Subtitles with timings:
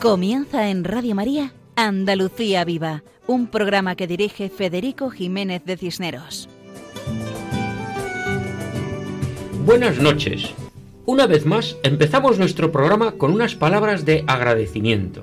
[0.00, 6.48] Comienza en Radio María Andalucía Viva, un programa que dirige Federico Jiménez de Cisneros.
[9.66, 10.54] Buenas noches.
[11.04, 15.22] Una vez más empezamos nuestro programa con unas palabras de agradecimiento.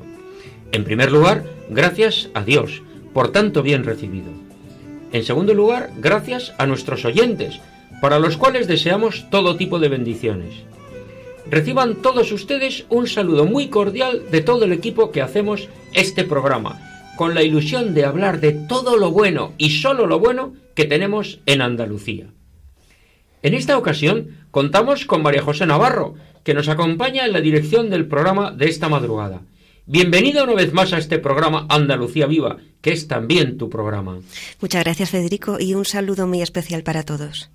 [0.71, 2.83] En primer lugar, gracias a Dios
[3.15, 4.29] por tanto bien recibido.
[5.11, 7.59] En segundo lugar, gracias a nuestros oyentes,
[7.99, 10.53] para los cuales deseamos todo tipo de bendiciones.
[11.49, 16.79] Reciban todos ustedes un saludo muy cordial de todo el equipo que hacemos este programa,
[17.15, 21.39] con la ilusión de hablar de todo lo bueno y solo lo bueno que tenemos
[21.45, 22.27] en Andalucía.
[23.43, 28.07] En esta ocasión contamos con María José Navarro, que nos acompaña en la dirección del
[28.07, 29.41] programa de esta madrugada.
[29.85, 34.19] Bienvenida una vez más a este programa Andalucía Viva, que es también tu programa.
[34.59, 37.49] Muchas gracias Federico y un saludo muy especial para todos.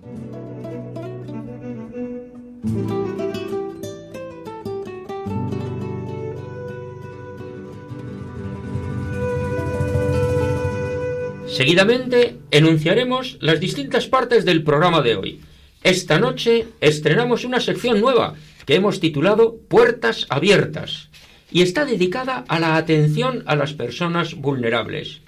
[11.47, 15.41] Seguidamente enunciaremos las distintas partes del programa de hoy.
[15.83, 18.35] Esta noche estrenamos una sección nueva
[18.65, 21.09] que hemos titulado Puertas Abiertas
[21.51, 25.21] y está dedicada a la atención a las personas vulnerables.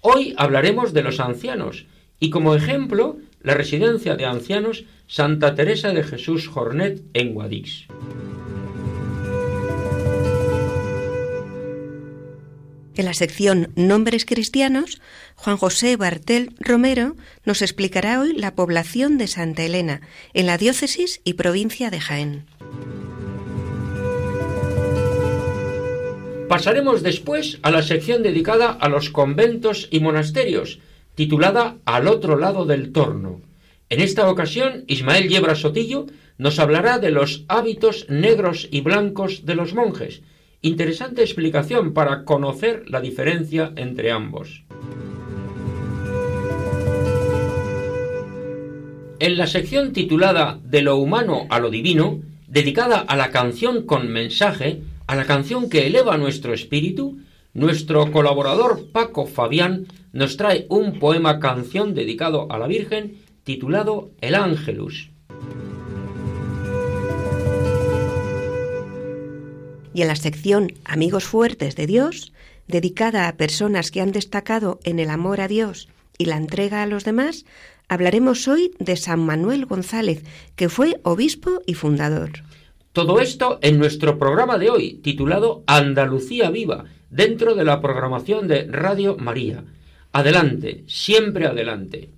[0.00, 1.86] Hoy hablaremos de los ancianos
[2.18, 7.86] y como ejemplo la residencia de ancianos Santa Teresa de Jesús Jornet en Guadix.
[12.94, 15.00] En la sección Nombres Cristianos,
[15.34, 20.02] Juan José Bartel Romero nos explicará hoy la población de Santa Elena,
[20.34, 22.44] en la diócesis y provincia de Jaén.
[26.52, 30.80] Pasaremos después a la sección dedicada a los conventos y monasterios,
[31.14, 33.40] titulada Al otro lado del torno.
[33.88, 36.04] En esta ocasión, Ismael Yebra Sotillo
[36.36, 40.20] nos hablará de los hábitos negros y blancos de los monjes.
[40.60, 44.64] Interesante explicación para conocer la diferencia entre ambos.
[49.20, 54.12] En la sección titulada De lo humano a lo divino, dedicada a la canción con
[54.12, 57.18] mensaje, a la canción que eleva nuestro espíritu,
[57.54, 64.34] nuestro colaborador Paco Fabián nos trae un poema canción dedicado a la Virgen titulado El
[64.34, 65.10] Ángelus.
[69.94, 72.32] Y en la sección Amigos Fuertes de Dios,
[72.66, 76.86] dedicada a personas que han destacado en el amor a Dios y la entrega a
[76.86, 77.44] los demás,
[77.88, 80.22] hablaremos hoy de San Manuel González,
[80.56, 82.30] que fue obispo y fundador.
[82.92, 88.66] Todo esto en nuestro programa de hoy, titulado Andalucía Viva, dentro de la programación de
[88.66, 89.64] Radio María.
[90.12, 92.10] Adelante, siempre adelante.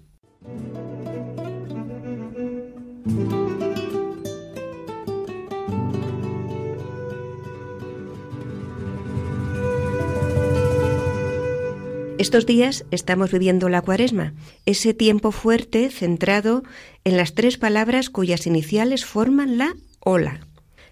[12.18, 14.34] Estos días estamos viviendo la cuaresma,
[14.66, 16.64] ese tiempo fuerte centrado
[17.04, 20.40] en las tres palabras cuyas iniciales forman la ola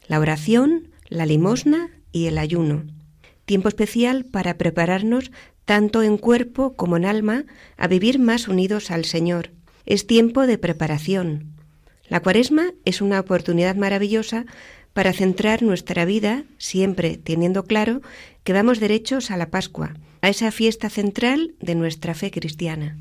[0.06, 2.84] la oración, la limosna y el ayuno.
[3.44, 5.30] Tiempo especial para prepararnos
[5.64, 7.44] tanto en cuerpo como en alma
[7.76, 9.50] a vivir más unidos al Señor.
[9.86, 11.54] Es tiempo de preparación.
[12.08, 14.46] La cuaresma es una oportunidad maravillosa
[14.92, 18.02] para centrar nuestra vida, siempre teniendo claro
[18.44, 22.98] que vamos derechos a la Pascua, a esa fiesta central de nuestra fe cristiana.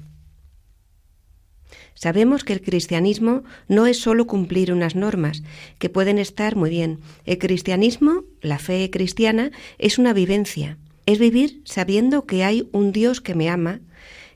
[2.02, 5.44] Sabemos que el cristianismo no es solo cumplir unas normas,
[5.78, 6.98] que pueden estar muy bien.
[7.26, 10.80] El cristianismo, la fe cristiana, es una vivencia.
[11.06, 13.82] Es vivir sabiendo que hay un Dios que me ama,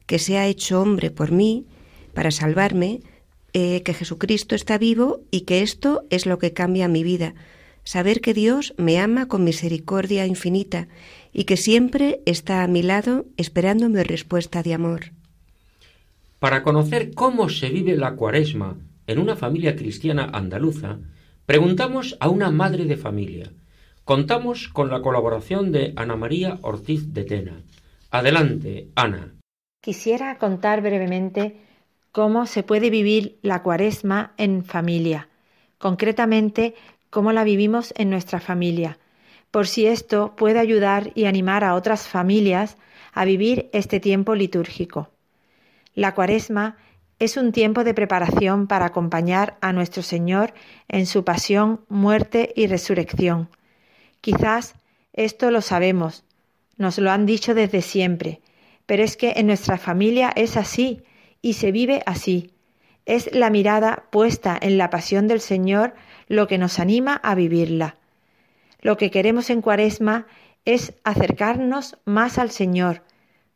[0.06, 1.66] que se ha hecho hombre por mí,
[2.14, 3.02] para salvarme,
[3.54, 7.34] eh, que Jesucristo está vivo y que esto es lo que cambia mi vida.
[7.84, 10.88] Saber que Dios me ama con misericordia infinita
[11.34, 15.14] y que siempre está a mi lado esperando mi respuesta de amor.
[16.40, 18.78] Para conocer cómo se vive la cuaresma
[19.08, 21.00] en una familia cristiana andaluza,
[21.46, 23.52] Preguntamos a una madre de familia.
[24.04, 27.62] Contamos con la colaboración de Ana María Ortiz de Tena.
[28.10, 29.36] Adelante, Ana.
[29.80, 31.58] Quisiera contar brevemente
[32.12, 35.30] cómo se puede vivir la cuaresma en familia,
[35.78, 36.74] concretamente
[37.12, 38.98] cómo la vivimos en nuestra familia,
[39.52, 42.78] por si esto puede ayudar y animar a otras familias
[43.14, 45.12] a vivir este tiempo litúrgico.
[45.96, 46.76] La cuaresma
[47.20, 50.54] es un tiempo de preparación para acompañar a nuestro Señor
[50.90, 53.50] en su pasión, muerte y resurrección.
[54.20, 54.76] Quizás
[55.14, 56.26] esto lo sabemos,
[56.78, 58.42] nos lo han dicho desde siempre,
[58.86, 61.04] pero es que en nuestra familia es así
[61.42, 62.52] y se vive así.
[63.06, 65.94] Es la mirada puesta en la pasión del Señor
[66.28, 67.96] lo que nos anima a vivirla.
[68.82, 70.28] Lo que queremos en Cuaresma
[70.66, 73.04] es acercarnos más al Señor,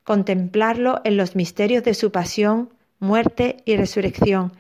[0.10, 4.54] contemplarlo en los misterios de su pasión, muerte y resurrección,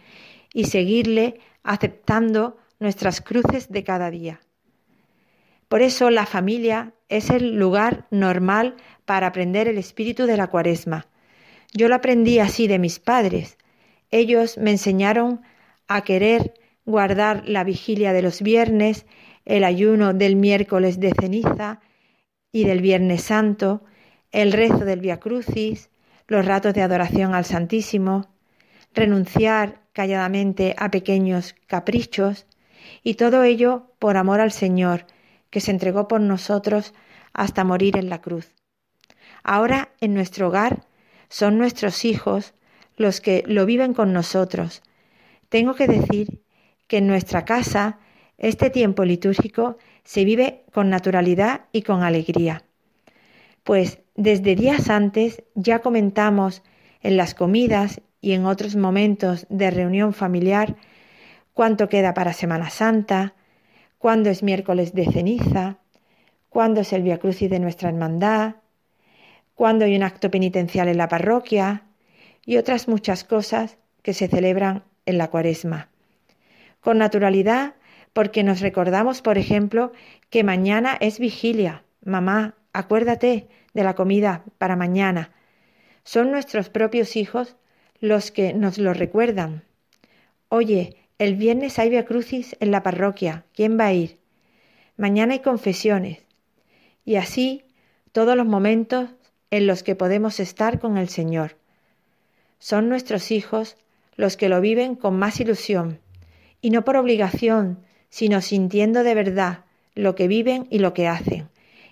[0.53, 4.41] y seguirle aceptando nuestras cruces de cada día.
[5.67, 8.75] Por eso la familia es el lugar normal
[9.05, 11.07] para aprender el espíritu de la cuaresma.
[11.73, 13.57] Yo lo aprendí así de mis padres.
[14.11, 15.41] Ellos me enseñaron
[15.87, 16.53] a querer
[16.85, 19.07] guardar la vigilia de los viernes,
[19.45, 21.79] el ayuno del miércoles de ceniza
[22.51, 23.83] y del viernes santo,
[24.31, 25.89] el rezo del Via Crucis,
[26.27, 28.29] los ratos de adoración al Santísimo,
[28.93, 32.45] renunciar calladamente a pequeños caprichos,
[33.03, 35.05] y todo ello por amor al Señor,
[35.49, 36.93] que se entregó por nosotros
[37.33, 38.53] hasta morir en la cruz.
[39.43, 40.85] Ahora en nuestro hogar
[41.29, 42.53] son nuestros hijos
[42.97, 44.83] los que lo viven con nosotros.
[45.49, 46.41] Tengo que decir
[46.87, 47.99] que en nuestra casa
[48.37, 52.63] este tiempo litúrgico se vive con naturalidad y con alegría.
[53.63, 56.61] Pues desde días antes ya comentamos
[57.01, 60.75] en las comidas y en otros momentos de reunión familiar
[61.53, 63.33] cuánto queda para Semana Santa,
[63.97, 65.77] cuándo es miércoles de ceniza,
[66.49, 68.55] cuándo es el Via Crucis de nuestra hermandad,
[69.55, 71.83] cuándo hay un acto penitencial en la parroquia
[72.45, 75.87] y otras muchas cosas que se celebran en la cuaresma.
[76.81, 77.75] Con naturalidad,
[78.11, 79.93] porque nos recordamos, por ejemplo,
[80.29, 81.85] que mañana es vigilia.
[82.03, 85.31] Mamá, acuérdate de la comida para mañana.
[86.03, 87.55] Son nuestros propios hijos
[87.99, 89.63] los que nos lo recuerdan.
[90.47, 93.45] Oye, el viernes hay Via Crucis en la parroquia.
[93.53, 94.19] ¿Quién va a ir?
[94.97, 96.19] Mañana hay confesiones.
[97.05, 97.63] Y así
[98.11, 99.09] todos los momentos
[99.51, 101.57] en los que podemos estar con el Señor.
[102.59, 103.77] Son nuestros hijos
[104.15, 105.99] los que lo viven con más ilusión,
[106.61, 107.79] y no por obligación,
[108.09, 109.65] sino sintiendo de verdad
[109.95, 111.49] lo que viven y lo que hacen.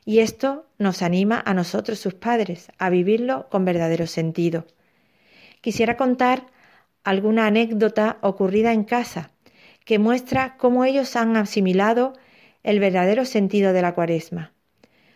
[0.08, 4.66] Y esto nos anima a nosotros, sus padres, a vivirlo con verdadero sentido.
[5.60, 6.46] Quisiera contar
[7.04, 9.32] alguna anécdota ocurrida en casa
[9.84, 12.14] que muestra cómo ellos han asimilado
[12.64, 14.54] el verdadero sentido de la cuaresma.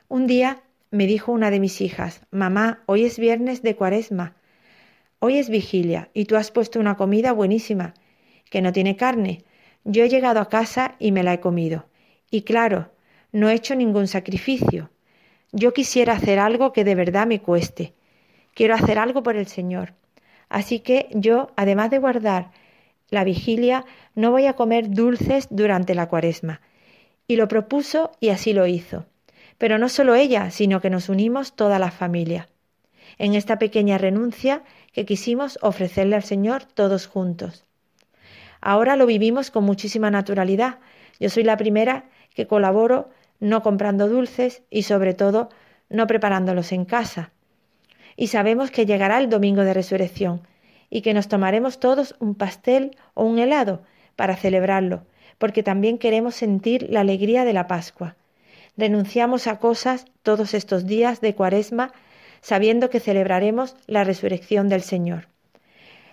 [0.10, 4.36] Un día me dijo una de mis hijas, mamá, hoy es viernes de cuaresma,
[5.20, 7.94] hoy es vigilia y tú has puesto una comida buenísima,
[8.50, 9.46] que no tiene carne.
[9.86, 11.86] Yo he llegado a casa y me la he comido.
[12.30, 12.92] Y claro,
[13.32, 14.90] no he hecho ningún sacrificio.
[15.52, 17.94] Yo quisiera hacer algo que de verdad me cueste.
[18.54, 19.94] Quiero hacer algo por el Señor.
[20.50, 22.52] Así que yo, además de guardar
[23.10, 23.86] la vigilia,
[24.16, 26.62] no voy a comer dulces durante la cuaresma.
[27.28, 29.06] Y lo propuso y así lo hizo.
[29.58, 32.50] Pero no solo ella, sino que nos unimos toda la familia.
[33.18, 37.66] En esta pequeña renuncia que quisimos ofrecerle al Señor todos juntos.
[38.62, 40.80] Ahora lo vivimos con muchísima naturalidad.
[41.20, 43.10] Yo soy la primera que colaboro
[43.42, 45.50] no comprando dulces y sobre todo
[45.90, 47.34] no preparándolos en casa
[48.16, 50.42] y sabemos que llegará el domingo de resurrección
[50.90, 53.82] y que nos tomaremos todos un pastel o un helado
[54.16, 55.06] para celebrarlo,
[55.38, 58.16] porque también queremos sentir la alegría de la Pascua.
[58.78, 61.94] Renunciamos a cosas todos estos días de Cuaresma
[62.42, 65.28] sabiendo que celebraremos la resurrección del Señor.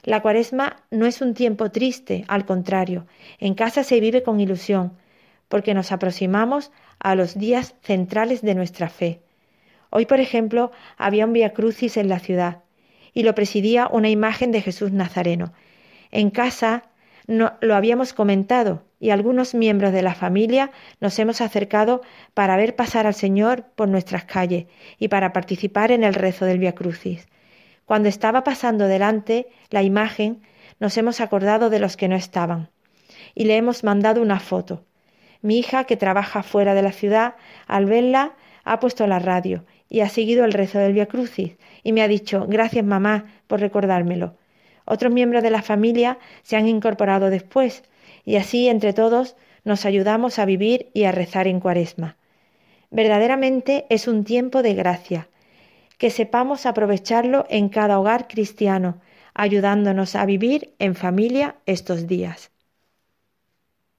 [0.03, 3.07] La Cuaresma no es un tiempo triste, al contrario,
[3.39, 4.93] en casa se vive con ilusión,
[5.49, 6.71] porque nos aproximamos
[7.01, 9.21] a los días centrales de nuestra fe.
[9.91, 12.63] Hoy, por ejemplo, había un Via Crucis en la ciudad
[13.15, 15.53] y lo presidía una imagen de Jesús Nazareno.
[16.11, 16.85] En casa
[17.27, 22.01] lo habíamos comentado y algunos miembros de la familia nos hemos acercado
[22.35, 24.67] para ver pasar al Señor por nuestras calles
[24.99, 27.29] y para participar en el rezo del Via Crucis.
[27.85, 30.43] Cuando estaba pasando delante la imagen,
[30.81, 32.71] nos hemos acordado de los que no estaban
[33.35, 34.85] y le hemos mandado una foto.
[35.41, 37.35] Mi hija, que trabaja fuera de la ciudad,
[37.67, 38.33] al verla,
[38.65, 42.09] ha puesto la radio y ha seguido el rezo del Via Crucis y me ha
[42.09, 44.37] dicho gracias mamá por recordármelo.
[44.85, 47.85] Otros miembros de la familia se han incorporado después
[48.25, 52.17] y así entre todos nos ayudamos a vivir y a rezar en cuaresma.
[52.91, 55.29] Verdaderamente es un tiempo de gracia,
[55.99, 59.01] que sepamos aprovecharlo en cada hogar cristiano,
[59.35, 62.51] ayudándonos a vivir en familia estos días.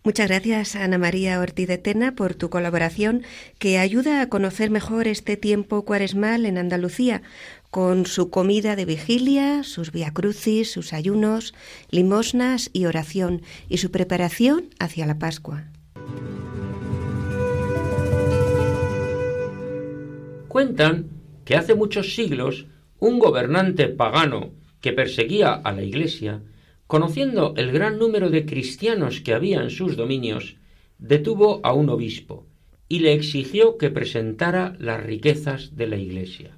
[0.01, 3.23] Muchas gracias, Ana María Ortiz de Tena, por tu colaboración
[3.57, 7.21] que ayuda a conocer mejor este tiempo cuaresmal en Andalucía,
[7.69, 11.53] con su comida de vigilia, sus viacrucis, sus ayunos,
[11.91, 15.65] limosnas y oración, y su preparación hacia la Pascua.
[20.47, 21.09] Cuentan
[21.43, 22.67] que hace muchos siglos
[22.99, 26.41] un gobernante pagano que perseguía a la Iglesia,
[26.89, 30.55] conociendo el gran número de cristianos que había en sus dominios,
[30.97, 32.47] detuvo a un obispo
[32.87, 36.57] y le exigió que presentara las riquezas de la Iglesia.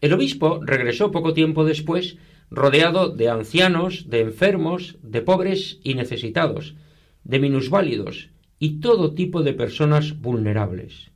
[0.00, 2.16] El obispo regresó poco tiempo después,
[2.50, 6.74] rodeado de ancianos, de enfermos, de pobres y necesitados,
[7.22, 11.10] de minusválidos y todo tipo de personas vulnerables.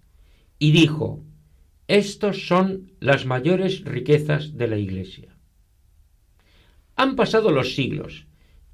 [0.59, 1.25] Y dijo,
[1.89, 5.30] estos son las mayores riquezas de la Iglesia.
[7.01, 8.27] Han pasado los siglos,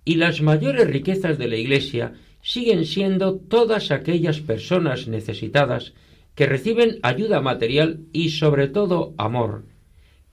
[0.04, 5.95] y las mayores riquezas de la Iglesia siguen siendo todas aquellas personas necesitadas
[6.35, 9.66] que reciben ayuda material y sobre todo amor,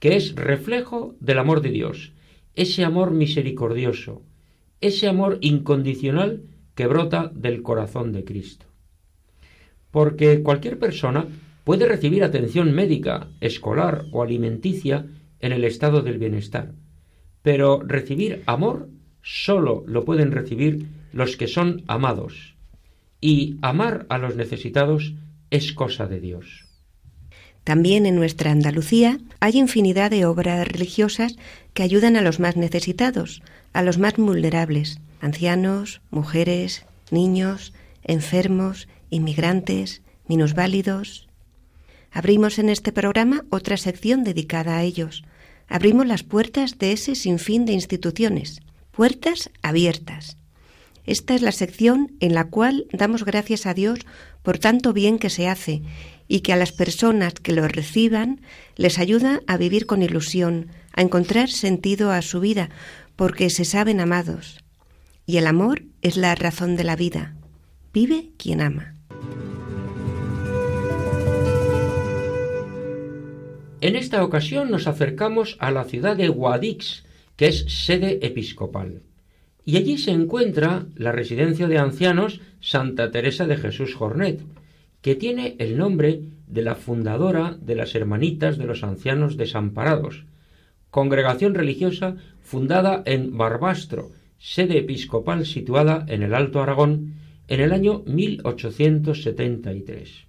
[0.00, 2.10] que es reflejo del amor de Dios,
[2.56, 4.22] ese amor misericordioso,
[4.80, 6.42] ese amor incondicional
[6.74, 8.66] que brota del corazón de Cristo.
[9.92, 11.28] Porque cualquier persona
[11.62, 15.06] puede recibir atención médica, escolar o alimenticia
[15.38, 16.72] en el estado del bienestar,
[17.44, 18.88] pero recibir amor
[19.22, 22.56] solo lo pueden recibir los que son amados,
[23.20, 25.12] y amar a los necesitados
[25.50, 26.64] es cosa de Dios.
[27.62, 31.36] También en nuestra Andalucía hay infinidad de obras religiosas
[31.74, 33.42] que ayudan a los más necesitados,
[33.74, 37.74] a los más vulnerables, ancianos, mujeres, niños,
[38.04, 41.28] enfermos, inmigrantes, minusválidos.
[42.10, 45.24] Abrimos en este programa otra sección dedicada a ellos.
[45.68, 50.36] Abrimos las puertas de ese sinfín de instituciones, puertas abiertas.
[51.06, 54.00] Esta es la sección en la cual damos gracias a Dios
[54.42, 55.82] por tanto bien que se hace
[56.28, 58.40] y que a las personas que lo reciban
[58.76, 62.70] les ayuda a vivir con ilusión, a encontrar sentido a su vida,
[63.16, 64.64] porque se saben amados.
[65.26, 67.34] Y el amor es la razón de la vida.
[67.92, 68.93] Vive quien ama.
[73.84, 77.04] En esta ocasión nos acercamos a la ciudad de Guadix,
[77.36, 79.02] que es sede episcopal.
[79.62, 84.40] Y allí se encuentra la residencia de ancianos Santa Teresa de Jesús Jornet,
[85.02, 90.24] que tiene el nombre de la fundadora de las Hermanitas de los Ancianos Desamparados,
[90.90, 97.16] congregación religiosa fundada en Barbastro, sede episcopal situada en el Alto Aragón,
[97.48, 100.23] en el año 1873.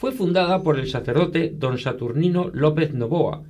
[0.00, 3.42] Fue fundada por el sacerdote don Saturnino López Novoa,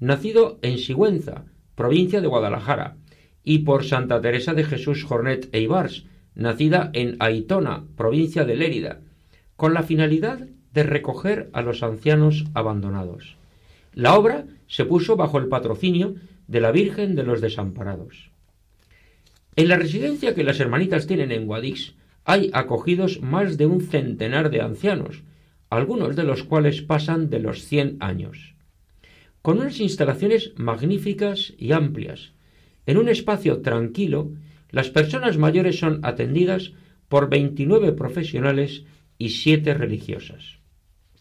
[0.00, 1.46] nacido en Sigüenza,
[1.76, 2.98] provincia de Guadalajara,
[3.42, 9.00] y por Santa Teresa de Jesús Jornet Eibars, nacida en Aitona, provincia de Lérida,
[9.56, 13.38] con la finalidad de recoger a los ancianos abandonados.
[13.94, 16.16] La obra se puso bajo el patrocinio
[16.48, 18.30] de la Virgen de los Desamparados.
[19.56, 21.94] En la residencia que las hermanitas tienen en Guadix
[22.26, 25.22] hay acogidos más de un centenar de ancianos,
[25.76, 28.54] algunos de los cuales pasan de los cien años.
[29.42, 32.32] Con unas instalaciones magníficas y amplias,
[32.86, 34.32] en un espacio tranquilo,
[34.70, 36.72] las personas mayores son atendidas
[37.08, 38.84] por 29 profesionales
[39.18, 40.58] y siete religiosas.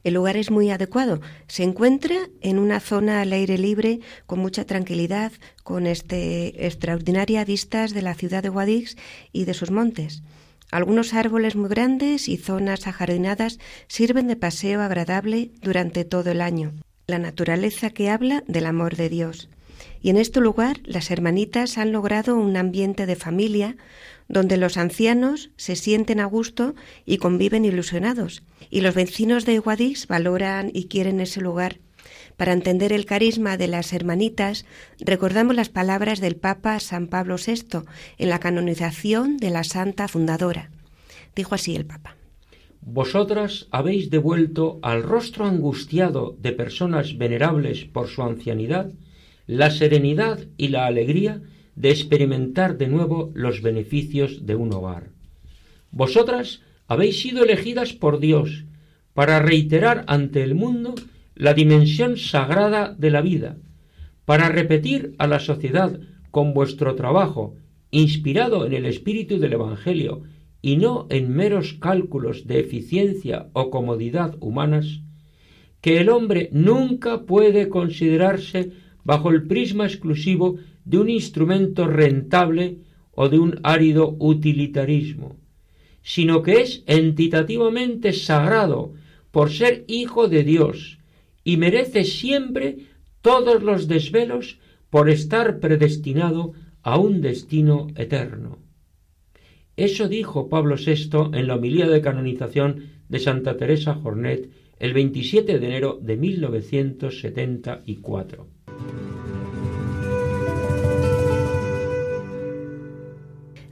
[0.04, 1.22] El lugar es muy adecuado.
[1.48, 5.32] Se encuentra en una zona al aire libre, con mucha tranquilidad,
[5.64, 8.98] con este extraordinarias vistas de la ciudad de Guadix
[9.32, 10.24] y de sus montes.
[10.72, 16.74] Algunos árboles muy grandes y zonas ajardinadas sirven de paseo agradable durante todo el año.
[17.08, 19.50] La naturaleza que habla del amor de Dios.
[20.02, 23.78] Y en este lugar las hermanitas han logrado un ambiente de familia
[24.28, 30.08] donde los ancianos se sienten a gusto y conviven ilusionados, y los vecinos de Guadix
[30.08, 31.80] valoran y quieren ese lugar.
[32.38, 34.66] Para entender el carisma de las hermanitas,
[35.00, 37.84] recordamos las palabras del Papa San Pablo VI
[38.18, 40.72] en la canonización de la Santa Fundadora.
[41.36, 42.16] Dijo así el Papa.
[42.82, 48.92] Vosotras habéis devuelto al rostro angustiado de personas venerables por su ancianidad
[49.48, 51.42] la serenidad y la alegría
[51.76, 55.10] de experimentar de nuevo los beneficios de un hogar.
[55.92, 58.66] Vosotras habéis sido elegidas por Dios
[59.14, 60.96] para reiterar ante el mundo
[61.36, 63.58] la dimensión sagrada de la vida,
[64.26, 66.00] para repetir a la sociedad
[66.32, 67.56] con vuestro trabajo,
[67.92, 70.22] inspirado en el espíritu del Evangelio
[70.62, 75.02] y no en meros cálculos de eficiencia o comodidad humanas,
[75.82, 78.72] que el hombre nunca puede considerarse
[79.04, 82.78] bajo el prisma exclusivo de un instrumento rentable
[83.12, 85.36] o de un árido utilitarismo,
[86.02, 88.94] sino que es entitativamente sagrado
[89.32, 91.00] por ser hijo de Dios
[91.44, 92.78] y merece siempre
[93.22, 94.60] todos los desvelos
[94.90, 98.60] por estar predestinado a un destino eterno.
[99.76, 105.60] Eso dijo Pablo VI en la homilía de canonización de Santa Teresa Jornet el 27
[105.60, 108.48] de enero de 1974.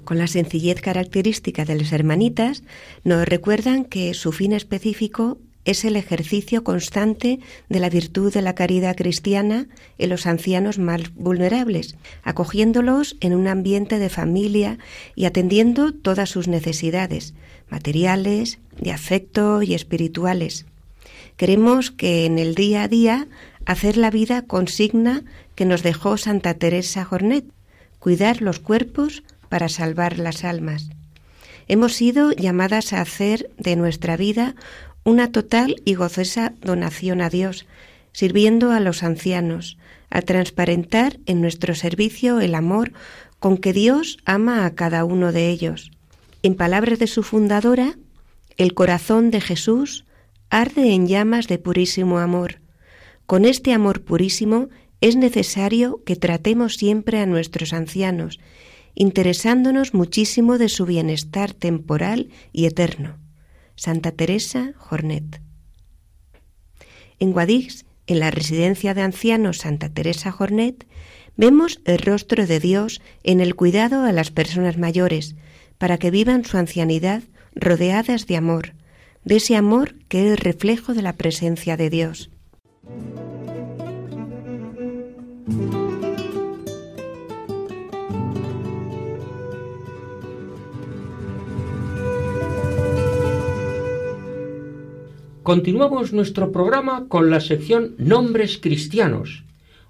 [0.04, 2.64] Con la sencillez característica de las hermanitas,
[3.04, 7.40] nos recuerdan que su fin específico es el ejercicio constante
[7.70, 13.48] de la virtud de la caridad cristiana en los ancianos más vulnerables, acogiéndolos en un
[13.48, 14.80] ambiente de familia
[15.16, 17.34] y atendiendo todas sus necesidades
[17.70, 20.66] materiales, de afecto y espirituales.
[21.38, 23.28] Queremos que en el día a día
[23.66, 25.24] hacer la vida consigna
[25.56, 27.46] que nos dejó Santa Teresa Jornet,
[28.00, 30.90] cuidar los cuerpos para salvar las almas.
[31.68, 34.56] Hemos sido llamadas a hacer de nuestra vida
[35.04, 37.66] una total y gozosa donación a Dios,
[38.14, 39.78] sirviendo a los ancianos,
[40.10, 42.92] a transparentar en nuestro servicio el amor
[43.40, 45.92] con que Dios ama a cada uno de ellos.
[46.44, 47.98] En palabras de su fundadora,
[48.58, 50.06] el corazón de Jesús
[50.50, 52.62] arde en llamas de purísimo amor.
[53.26, 58.40] Con este amor purísimo es necesario que tratemos siempre a nuestros ancianos,
[58.94, 63.21] interesándonos muchísimo de su bienestar temporal y eterno.
[63.84, 65.42] Santa Teresa Jornet.
[67.18, 70.86] En Guadix, en la residencia de ancianos Santa Teresa Jornet,
[71.36, 75.36] vemos el rostro de Dios en el cuidado a las personas mayores,
[75.80, 77.24] para que vivan su ancianidad
[77.56, 78.76] rodeadas de amor,
[79.26, 82.30] de ese amor que es reflejo de la presencia de Dios.
[95.44, 99.44] Continuamos nuestro programa con la sección Nombres Cristianos.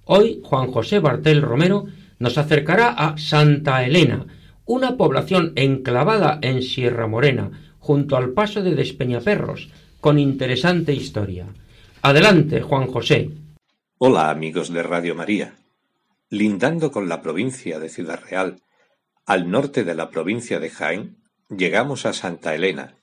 [0.05, 1.87] Hoy Juan José Bartel Romero
[2.19, 4.27] nos acercará a Santa Elena,
[4.63, 11.47] una población enclavada en Sierra Morena, junto al paso de Despeñaperros, con interesante historia.
[12.01, 13.31] Adelante, Juan José.
[13.97, 15.55] Hola, amigos de Radio María.
[16.29, 18.61] Lindando con la provincia de Ciudad Real,
[19.25, 21.17] al norte de la provincia de Jaén,
[21.49, 22.95] llegamos a Santa Elena,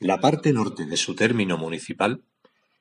[0.00, 2.24] la parte norte de su término municipal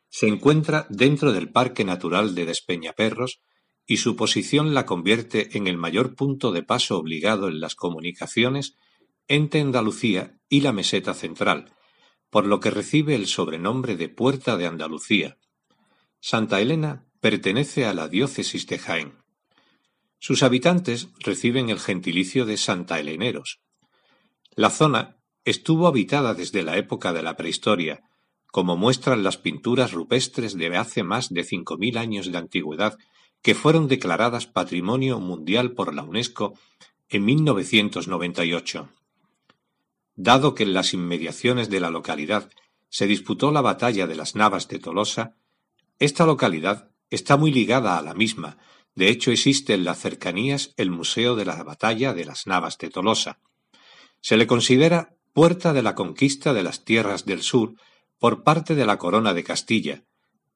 [0.10, 3.42] se encuentra dentro del Parque Natural de Despeñaperros
[3.86, 8.76] y su posición la convierte en el mayor punto de paso obligado en las comunicaciones
[9.28, 11.74] entre Andalucía y la meseta central,
[12.30, 15.38] por lo que recibe el sobrenombre de Puerta de Andalucía.
[16.20, 19.18] Santa Elena pertenece a la diócesis de Jaén.
[20.20, 23.62] Sus habitantes reciben el gentilicio de Santa Eleneros.
[24.56, 28.04] La zona Estuvo habitada desde la época de la prehistoria,
[28.48, 32.98] como muestran las pinturas rupestres de hace más de cinco mil años de antigüedad
[33.42, 36.54] que fueron declaradas Patrimonio Mundial por la UNESCO
[37.10, 38.90] en 1998.
[40.16, 42.50] Dado que en las inmediaciones de la localidad
[42.90, 45.36] se disputó la batalla de las Navas de Tolosa,
[46.00, 48.58] esta localidad está muy ligada a la misma,
[48.96, 52.90] de hecho existe en las cercanías el Museo de la Batalla de las Navas de
[52.90, 53.40] Tolosa.
[54.22, 57.74] Se le considera puerta de la conquista de las tierras del sur
[58.20, 60.06] por parte de la corona de Castilla,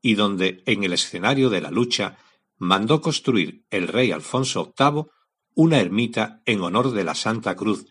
[0.02, 2.18] y donde, en el escenario de la lucha,
[2.58, 5.06] mandó construir el rey Alfonso VIII
[5.54, 7.88] una ermita en honor de la Santa Cruz,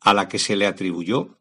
[0.00, 1.38] a la que se le atribuyó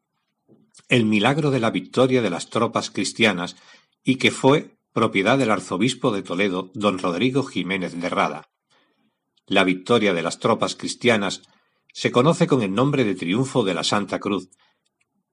[0.89, 3.55] el milagro de la victoria de las tropas cristianas
[4.03, 8.49] y que fue propiedad del arzobispo de Toledo, don Rodrigo Jiménez de Rada.
[9.47, 11.41] La victoria de las tropas cristianas
[11.93, 14.49] se conoce con el nombre de Triunfo de la Santa Cruz,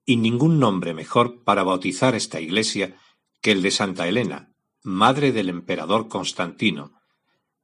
[0.04, 2.96] y ningún nombre mejor para bautizar esta iglesia
[3.40, 7.00] que el de Santa Elena, madre del emperador Constantino.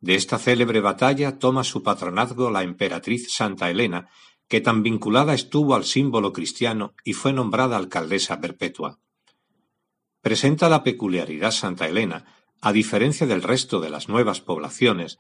[0.01, 4.09] De esta célebre batalla toma su patronazgo la emperatriz Santa Elena,
[4.49, 8.99] que tan vinculada estuvo al símbolo cristiano y fue nombrada alcaldesa perpetua.
[10.21, 12.25] Presenta la peculiaridad Santa Elena,
[12.61, 15.19] a diferencia del resto de las nuevas poblaciones,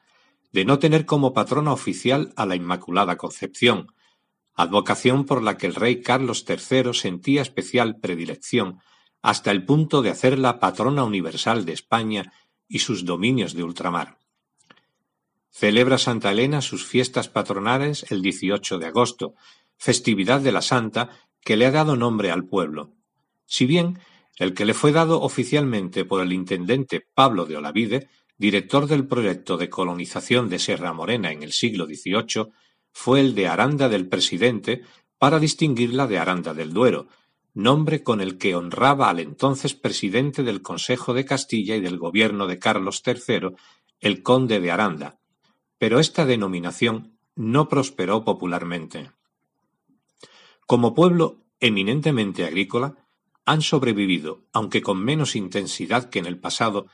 [0.52, 3.92] de no tener como patrona oficial a la Inmaculada Concepción,
[4.59, 8.81] advocación por la que el rey Carlos III sentía especial predilección
[9.23, 12.33] hasta el punto de hacerla patrona universal de España
[12.66, 14.18] y sus dominios de ultramar.
[15.53, 19.35] Celebra Santa Elena sus fiestas patronales el 18 de agosto,
[19.77, 21.09] festividad de la Santa
[21.40, 22.92] que le ha dado nombre al pueblo.
[23.47, 24.01] Si bien
[24.38, 29.57] el que le fue dado oficialmente por el intendente Pablo de Olavide, director del proyecto
[29.57, 32.53] de colonización de Sierra Morena en el siglo XVIII,
[33.00, 34.82] fue el de Aranda del Presidente
[35.18, 37.06] para distinguirla de Aranda del Duero,
[37.54, 42.48] nombre con el que honraba al entonces presidente del Consejo de Castilla y del gobierno
[42.48, 43.50] de Carlos III,
[44.00, 45.20] el conde de Aranda,
[45.78, 49.12] pero esta denominación no prosperó popularmente.
[50.66, 52.96] Como pueblo eminentemente agrícola,
[53.44, 56.87] han sobrevivido, aunque con menos intensidad que en el pasado,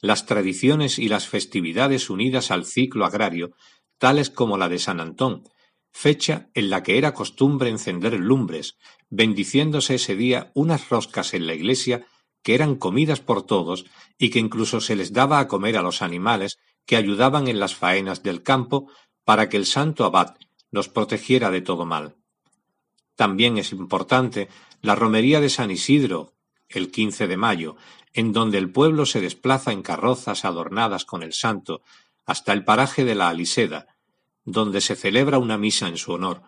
[0.00, 3.52] las tradiciones y las festividades unidas al ciclo agrario,
[4.00, 5.44] tales como la de San Antón,
[5.92, 8.78] fecha en la que era costumbre encender lumbres,
[9.10, 12.06] bendiciéndose ese día unas roscas en la iglesia
[12.42, 13.84] que eran comidas por todos
[14.18, 17.74] y que incluso se les daba a comer a los animales que ayudaban en las
[17.74, 18.90] faenas del campo
[19.24, 20.34] para que el santo abad
[20.70, 22.16] nos protegiera de todo mal.
[23.16, 24.48] También es importante
[24.80, 26.32] la romería de San Isidro,
[26.70, 27.76] el 15 de mayo,
[28.14, 31.82] en donde el pueblo se desplaza en carrozas adornadas con el santo
[32.30, 33.88] hasta el paraje de la Aliseda,
[34.44, 36.42] donde se celebra una misa en su honor.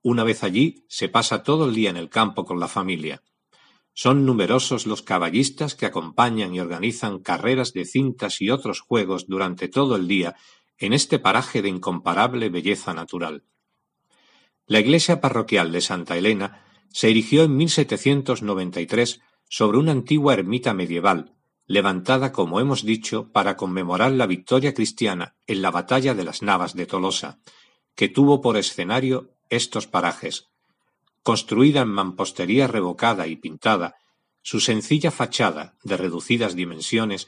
[0.00, 3.24] Una vez allí se pasa todo el día en el campo con la familia.
[3.92, 9.66] Son numerosos los caballistas que acompañan y organizan carreras de cintas y otros juegos durante
[9.66, 10.36] todo el día
[10.78, 13.42] en este paraje de incomparable belleza natural.
[14.68, 21.35] La iglesia parroquial de Santa Elena se erigió en 1793 sobre una antigua ermita medieval,
[21.66, 26.74] levantada, como hemos dicho, para conmemorar la victoria cristiana en la batalla de las Navas
[26.74, 27.40] de Tolosa,
[27.94, 30.48] que tuvo por escenario estos parajes.
[31.22, 33.96] Construida en mampostería revocada y pintada,
[34.42, 37.26] su sencilla fachada, de reducidas dimensiones,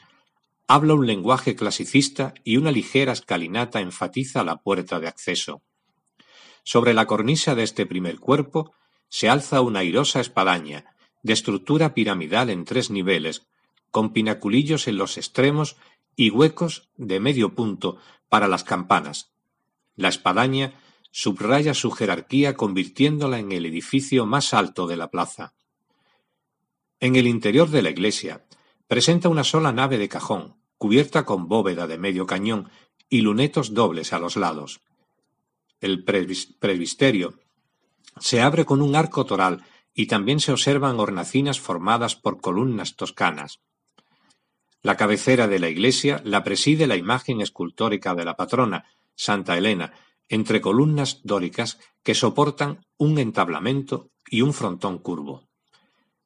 [0.69, 5.63] habla un lenguaje clasicista y una ligera escalinata enfatiza la puerta de acceso.
[6.63, 8.73] Sobre la cornisa de este primer cuerpo
[9.09, 13.49] se alza una airosa espadaña, de estructura piramidal en tres niveles,
[13.91, 15.77] con pinaculillos en los extremos
[16.17, 17.99] y huecos de medio punto
[18.29, 19.33] para las campanas.
[19.97, 20.75] La espadaña
[21.11, 25.55] subraya su jerarquía convirtiéndola en el edificio más alto de la plaza.
[27.01, 28.45] En el interior de la iglesia
[28.87, 32.71] presenta una sola nave de cajón, cubierta con bóveda de medio cañón
[33.09, 34.81] y lunetos dobles a los lados.
[35.81, 37.39] El presbiterio
[38.19, 43.61] se abre con un arco toral y también se observan hornacinas formadas por columnas toscanas.
[44.83, 49.93] La cabecera de la iglesia la preside la imagen escultórica de la patrona, Santa Elena,
[50.29, 55.49] entre columnas dóricas que soportan un entablamento y un frontón curvo.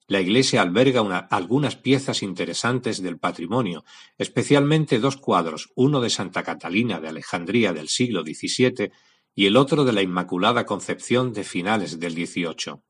[0.06, 3.84] La iglesia alberga algunas piezas interesantes del patrimonio,
[4.18, 8.90] especialmente dos cuadros, uno de Santa Catalina de Alejandría del siglo XVII
[9.34, 12.82] y el otro de la Inmaculada Concepción de finales del XVIII.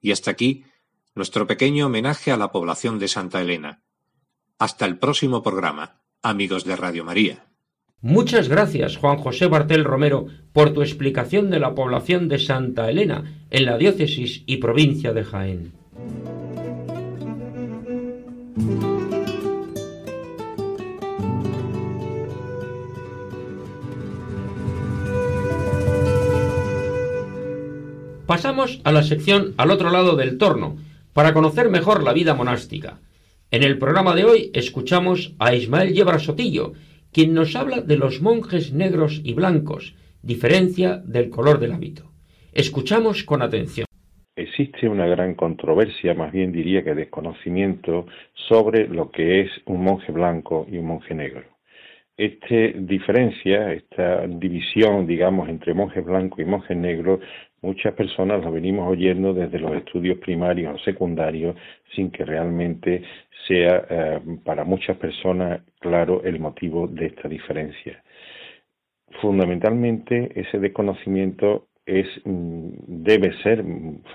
[0.00, 0.64] Y hasta aquí
[1.14, 3.82] nuestro pequeño homenaje a la población de Santa Elena.
[4.58, 7.46] Hasta el próximo programa, amigos de Radio María.
[8.00, 13.44] Muchas gracias, Juan José Bartel Romero, por tu explicación de la población de Santa Elena
[13.50, 15.72] en la diócesis y provincia de Jaén.
[28.26, 30.76] Pasamos a la sección al otro lado del torno,
[31.12, 32.98] para conocer mejor la vida monástica.
[33.54, 36.72] En el programa de hoy escuchamos a Ismael Yebra Sotillo,
[37.12, 42.10] quien nos habla de los monjes negros y blancos, diferencia del color del hábito.
[42.54, 43.84] Escuchamos con atención.
[44.36, 48.06] Existe una gran controversia, más bien diría que desconocimiento,
[48.48, 51.44] sobre lo que es un monje blanco y un monje negro.
[52.16, 57.20] Esta diferencia, esta división, digamos, entre monjes blancos y monjes negros,
[57.62, 61.56] muchas personas lo venimos oyendo desde los estudios primarios o secundarios
[61.94, 63.02] sin que realmente
[63.48, 68.02] sea eh, para muchas personas claro el motivo de esta diferencia.
[69.20, 73.64] Fundamentalmente ese desconocimiento es, mm, debe ser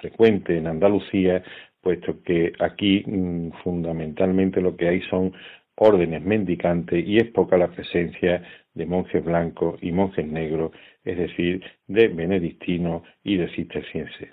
[0.02, 1.44] frecuente en Andalucía,
[1.82, 5.34] puesto que aquí mm, fundamentalmente lo que hay son
[5.76, 10.72] órdenes mendicantes y es poca la presencia de monjes blancos y monjes negros,
[11.04, 14.30] es decir, de benedictinos y de cistercienses.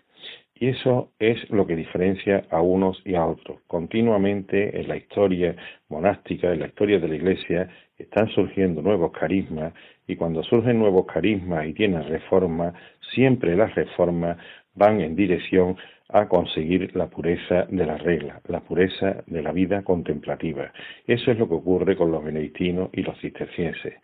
[0.56, 3.60] Y eso es lo que diferencia a unos y a otros.
[3.66, 5.56] Continuamente en la historia
[5.88, 9.74] monástica, en la historia de la Iglesia, están surgiendo nuevos carismas
[10.06, 12.74] y cuando surgen nuevos carismas y tienen reformas,
[13.12, 14.36] siempre las reformas
[14.74, 15.76] van en dirección
[16.14, 20.72] a conseguir la pureza de la regla, la pureza de la vida contemplativa.
[21.08, 23.94] Eso es lo que ocurre con los benedictinos y los cistercienses.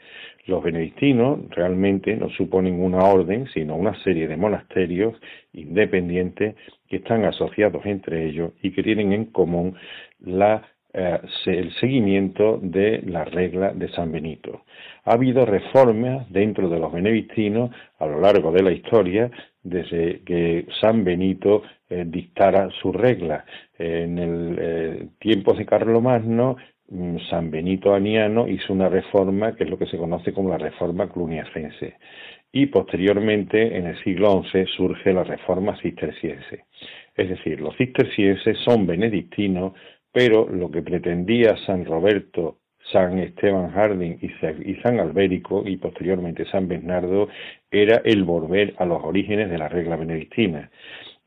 [0.46, 5.14] Los benedictinos realmente no suponen una orden, sino una serie de monasterios
[5.52, 6.56] independientes
[6.88, 9.76] que están asociados entre ellos y que tienen en común
[10.18, 14.64] la eh, el seguimiento de la regla de San Benito.
[15.04, 17.70] Ha habido reformas dentro de los benedictinos
[18.00, 19.30] a lo largo de la historia
[19.62, 23.44] desde que San Benito eh, dictara su regla.
[23.78, 26.56] En el eh, tiempo de Carlomagno,
[26.88, 30.58] mm, San Benito Aniano hizo una reforma que es lo que se conoce como la
[30.58, 31.96] reforma cluniacense.
[32.52, 36.64] Y posteriormente, en el siglo XI, surge la reforma cisterciense.
[37.14, 39.74] Es decir, los cistercienses son benedictinos
[40.12, 42.58] pero lo que pretendía San Roberto,
[42.92, 47.28] San Esteban Harding y San Albérico y posteriormente San Bernardo
[47.70, 50.70] era el volver a los orígenes de la regla benedictina.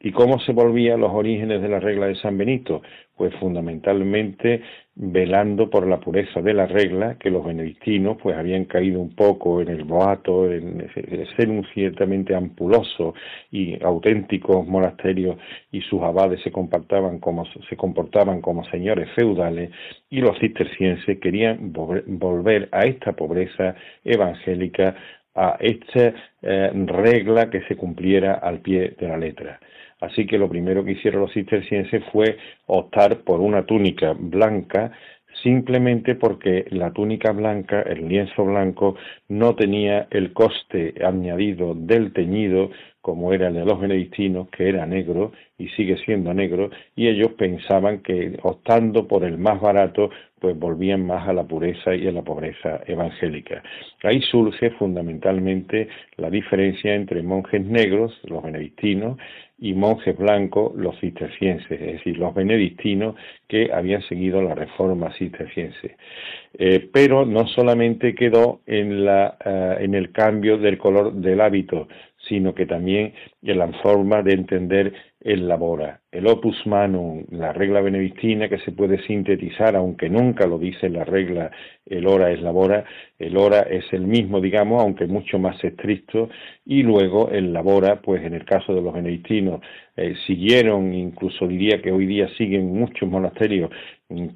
[0.06, 2.82] ¿Y cómo se volvía a los orígenes de la regla de San Benito?
[3.16, 4.62] Pues fundamentalmente
[4.96, 9.62] velando por la pureza de la regla, que los benedictinos pues habían caído un poco
[9.62, 10.90] en el boato, en
[11.38, 13.16] ser un ciertamente ampuloso
[13.50, 15.38] y auténticos monasterios
[15.72, 19.72] y sus abades se comportaban como, se comportaban como señores feudales
[20.10, 24.98] y los cistercienses querían volver a esta pobreza evangélica,
[25.34, 29.62] a esta eh, regla que se cumpliera al pie de la letra.
[30.04, 34.92] Así que lo primero que hicieron los cistercienses fue optar por una túnica blanca
[35.42, 38.96] simplemente porque la túnica blanca, el lienzo blanco,
[39.30, 42.70] no tenía el coste añadido del teñido
[43.04, 47.34] como era el de los benedictinos, que era negro y sigue siendo negro, y ellos
[47.34, 52.14] pensaban que optando por el más barato, pues volvían más a la pureza y a
[52.14, 53.62] la pobreza evangélica.
[54.04, 59.18] Ahí surge fundamentalmente la diferencia entre monjes negros, los benedictinos,
[59.60, 63.16] y monjes blancos, los cistercienses, es decir, los benedictinos
[63.48, 65.96] que habían seguido la reforma cisterciense.
[66.58, 71.88] Eh, pero no solamente quedó en, la, eh, en el cambio del color del hábito,
[72.28, 76.02] sino que también en la forma de entender el labora.
[76.12, 81.06] El opus manum, la regla benedictina que se puede sintetizar, aunque nunca lo dice la
[81.06, 81.50] regla,
[81.86, 82.86] el hora es labora,
[83.18, 86.30] el hora es el mismo, digamos, aunque mucho más estricto,
[86.66, 89.62] y luego el labora, pues en el caso de los benedictinos,
[89.96, 93.70] eh, siguieron, incluso diría que hoy día siguen muchos monasterios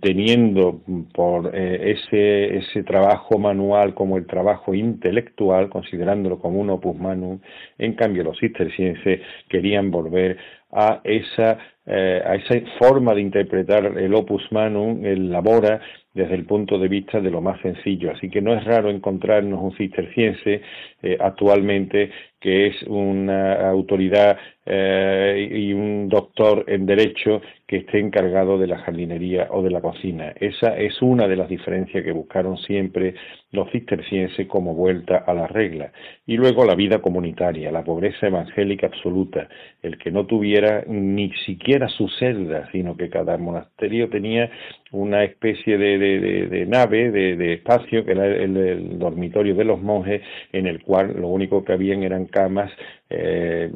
[0.02, 0.82] teniendo
[1.14, 7.40] por eh, ese, ese trabajo manual como el trabajo intelectual, considerándolo como un opus manum,
[7.78, 10.38] en cambio los cistercienses querían volver
[10.72, 15.82] a esa, eh, a esa forma de interpretar el opus manum, el labora,
[16.14, 18.12] desde el punto de vista de lo más sencillo.
[18.12, 20.62] Así que no es raro encontrarnos un cisterciense
[21.04, 24.38] eh, actualmente que es una autoridad
[24.70, 29.82] eh, y un doctor en derecho que esté encargado de la jardinería o de la
[29.82, 30.34] cocina.
[30.40, 33.16] Esa es una de las diferencias que buscaron siempre
[33.52, 35.92] los cistercienses como vuelta a la regla.
[36.26, 39.48] Y luego la vida comunitaria, la pobreza evangélica absoluta,
[39.82, 44.50] el que no tuviera ni siquiera su celda, sino que cada monasterio tenía
[44.92, 50.22] una especie de, nave, de, espacio, que era el, dormitorio de los monjes,
[50.54, 52.72] en el cual lo único que habían eran camas
[53.10, 53.70] eh,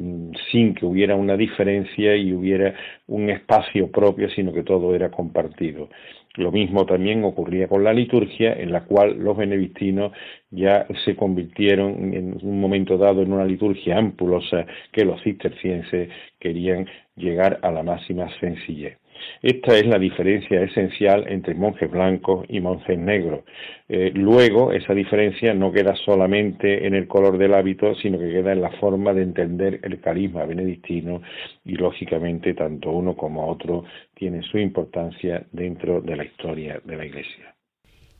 [0.50, 2.74] sin que hubiera una diferencia y hubiera
[3.06, 5.88] un espacio propio, sino que todo era compartido.
[6.36, 10.12] Lo mismo también ocurría con la liturgia, en la cual los benedictinos
[10.50, 16.86] ya se convirtieron en un momento dado en una liturgia ampulosa que los cistercienses querían
[17.16, 19.01] llegar a la máxima sencillez.
[19.42, 23.40] Esta es la diferencia esencial entre monjes blancos y monjes negros.
[23.88, 28.52] Eh, luego, esa diferencia no queda solamente en el color del hábito, sino que queda
[28.52, 31.22] en la forma de entender el carisma benedictino
[31.64, 37.06] y, lógicamente, tanto uno como otro tienen su importancia dentro de la historia de la
[37.06, 37.54] Iglesia.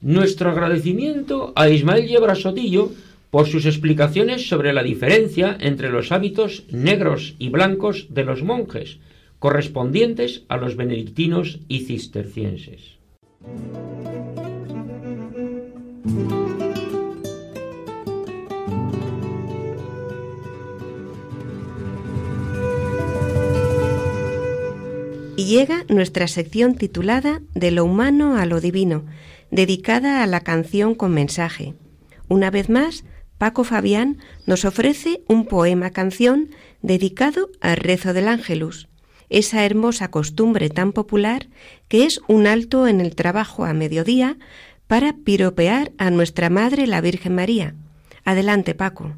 [0.00, 2.90] Nuestro agradecimiento a Ismael Yebra Sotillo
[3.30, 8.98] por sus explicaciones sobre la diferencia entre los hábitos negros y blancos de los monjes,
[9.42, 13.00] correspondientes a los benedictinos y cistercienses.
[25.37, 29.07] Y llega nuestra sección titulada De lo humano a lo divino,
[29.50, 31.74] dedicada a la canción con mensaje.
[32.28, 33.05] Una vez más,
[33.38, 36.50] Paco Fabián nos ofrece un poema canción
[36.81, 38.88] dedicado al rezo del ángelus
[39.33, 41.49] esa hermosa costumbre tan popular
[41.88, 44.37] que es un alto en el trabajo a mediodía
[44.87, 47.75] para piropear a nuestra Madre la Virgen María.
[48.25, 49.14] Adelante, Paco.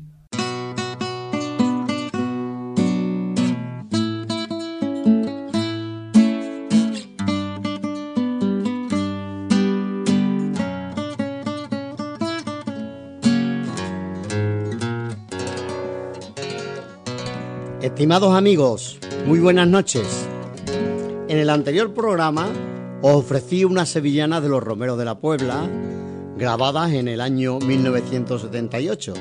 [17.84, 20.28] Estimados amigos, muy buenas noches.
[21.28, 22.46] En el anterior programa
[23.00, 25.66] os ofrecí una sevillana de los Romeros de la Puebla,
[26.36, 29.14] grabadas en el año 1978.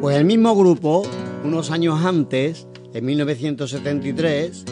[0.00, 1.04] Pues el mismo grupo,
[1.44, 4.64] unos años antes, en 1973,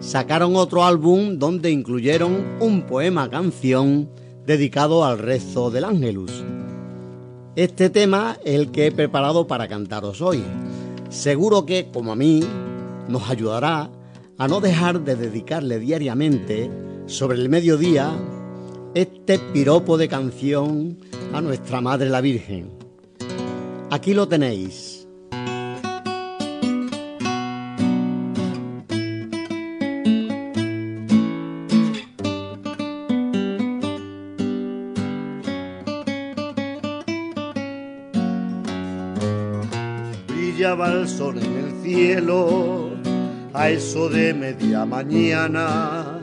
[0.00, 4.10] sacaron otro álbum donde incluyeron un poema canción
[4.44, 6.44] dedicado al rezo del Ángelus.
[7.56, 10.44] Este tema es el que he preparado para cantaros hoy.
[11.08, 12.42] Seguro que, como a mí,
[13.08, 13.90] nos ayudará
[14.38, 16.70] a no dejar de dedicarle diariamente,
[17.06, 18.12] sobre el mediodía,
[18.94, 20.98] este piropo de canción
[21.32, 22.70] a nuestra Madre la Virgen.
[23.90, 24.98] Aquí lo tenéis.
[41.06, 42.87] sol en el cielo,
[43.58, 46.20] a eso de media mañana,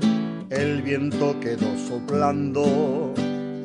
[0.49, 3.13] el viento quedó soplando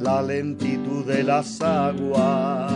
[0.00, 2.72] la lentitud de las aguas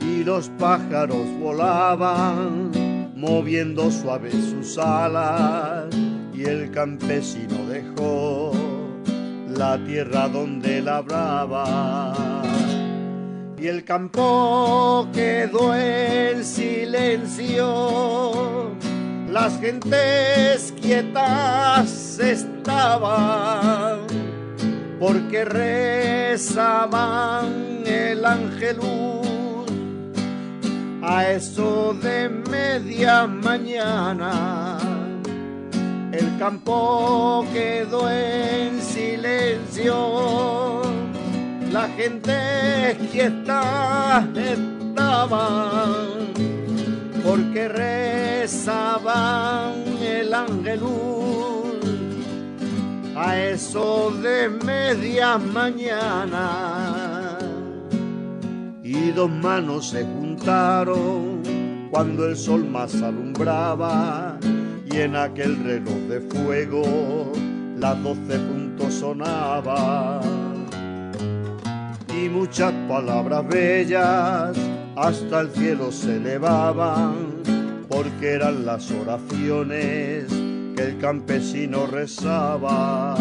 [0.00, 2.70] y los pájaros volaban
[3.14, 5.94] moviendo suave sus alas
[6.32, 8.52] y el campesino dejó
[9.46, 12.14] la tierra donde labraba
[13.58, 17.56] y el campo quedó en silencio.
[19.38, 23.98] Las gentes quietas estaban
[24.98, 26.64] porque rezaban
[27.84, 29.66] el ángelus
[31.02, 34.78] a eso de media mañana.
[36.12, 40.80] El campo quedó en silencio
[41.70, 45.76] la gente quieta estaba
[47.26, 51.66] porque rezaban el ángelus
[53.16, 57.36] a eso de media mañana
[58.84, 61.42] y dos manos se juntaron
[61.90, 64.38] cuando el sol más alumbraba
[64.88, 67.32] y en aquel reloj de fuego
[67.76, 70.66] las doce puntos sonaban.
[72.16, 74.56] Y muchas palabras bellas
[74.96, 77.42] hasta el cielo se elevaban,
[77.88, 80.24] porque eran las oraciones
[80.74, 83.14] que el campesino rezaba.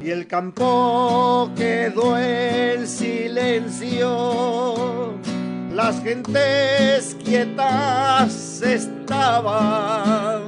[0.00, 3.98] Y el campo quedó en silencio,
[5.72, 10.42] las gentes quietas estaban,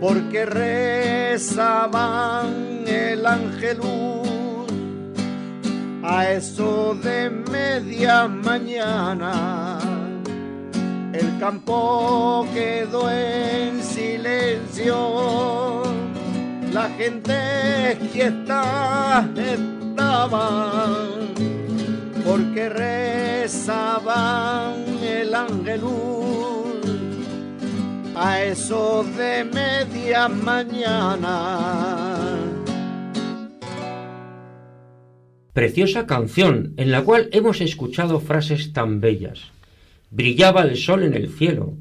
[0.00, 1.94] porque rezaban
[2.86, 4.21] el ángelus
[6.02, 9.78] a eso de media mañana.
[11.12, 15.82] El campo quedó en silencio,
[16.72, 20.86] la gente quieta estaba
[22.24, 26.52] porque rezaban el ángelus
[28.16, 32.41] a eso de media mañana
[35.52, 39.50] Preciosa canción en la cual hemos escuchado frases tan bellas.
[40.10, 41.74] Brillaba el sol en el cielo,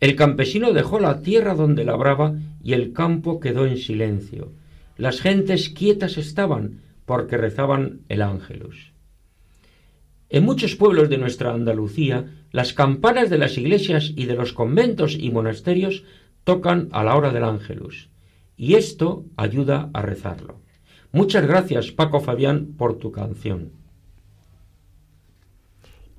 [0.00, 4.52] el campesino dejó la tierra donde labraba y el campo quedó en silencio.
[4.98, 8.92] Las gentes quietas estaban porque rezaban el ángelus.
[10.28, 15.16] En muchos pueblos de nuestra Andalucía, las campanas de las iglesias y de los conventos
[15.18, 16.04] y monasterios
[16.44, 18.10] tocan a la hora del ángelus,
[18.56, 20.63] y esto ayuda a rezarlo.
[21.14, 23.70] Muchas gracias, Paco Fabián, por tu canción.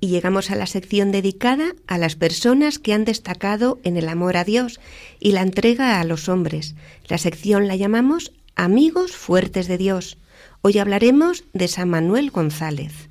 [0.00, 4.38] Y llegamos a la sección dedicada a las personas que han destacado en el amor
[4.38, 4.80] a Dios
[5.20, 6.76] y la entrega a los hombres.
[7.08, 10.16] La sección la llamamos Amigos Fuertes de Dios.
[10.62, 13.10] Hoy hablaremos de San Manuel González.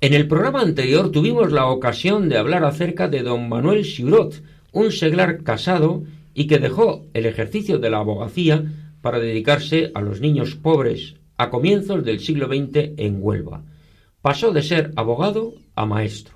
[0.00, 4.90] En el programa anterior tuvimos la ocasión de hablar acerca de don Manuel Siurot, un
[4.90, 6.02] seglar casado
[6.34, 8.64] y que dejó el ejercicio de la abogacía
[9.00, 13.64] para dedicarse a los niños pobres, a comienzos del siglo XX en Huelva.
[14.20, 16.34] Pasó de ser abogado a maestro.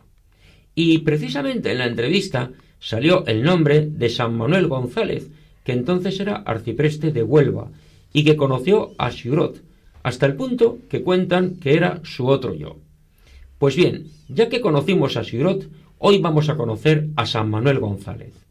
[0.75, 5.29] Y precisamente en la entrevista salió el nombre de San Manuel González,
[5.63, 7.71] que entonces era arcipreste de Huelva
[8.15, 9.63] y que conoció a Siurot,
[10.03, 12.79] hasta el punto que cuentan que era su otro yo.
[13.59, 18.44] Pues bien, ya que conocimos a Siurot, hoy vamos a conocer a San Manuel González.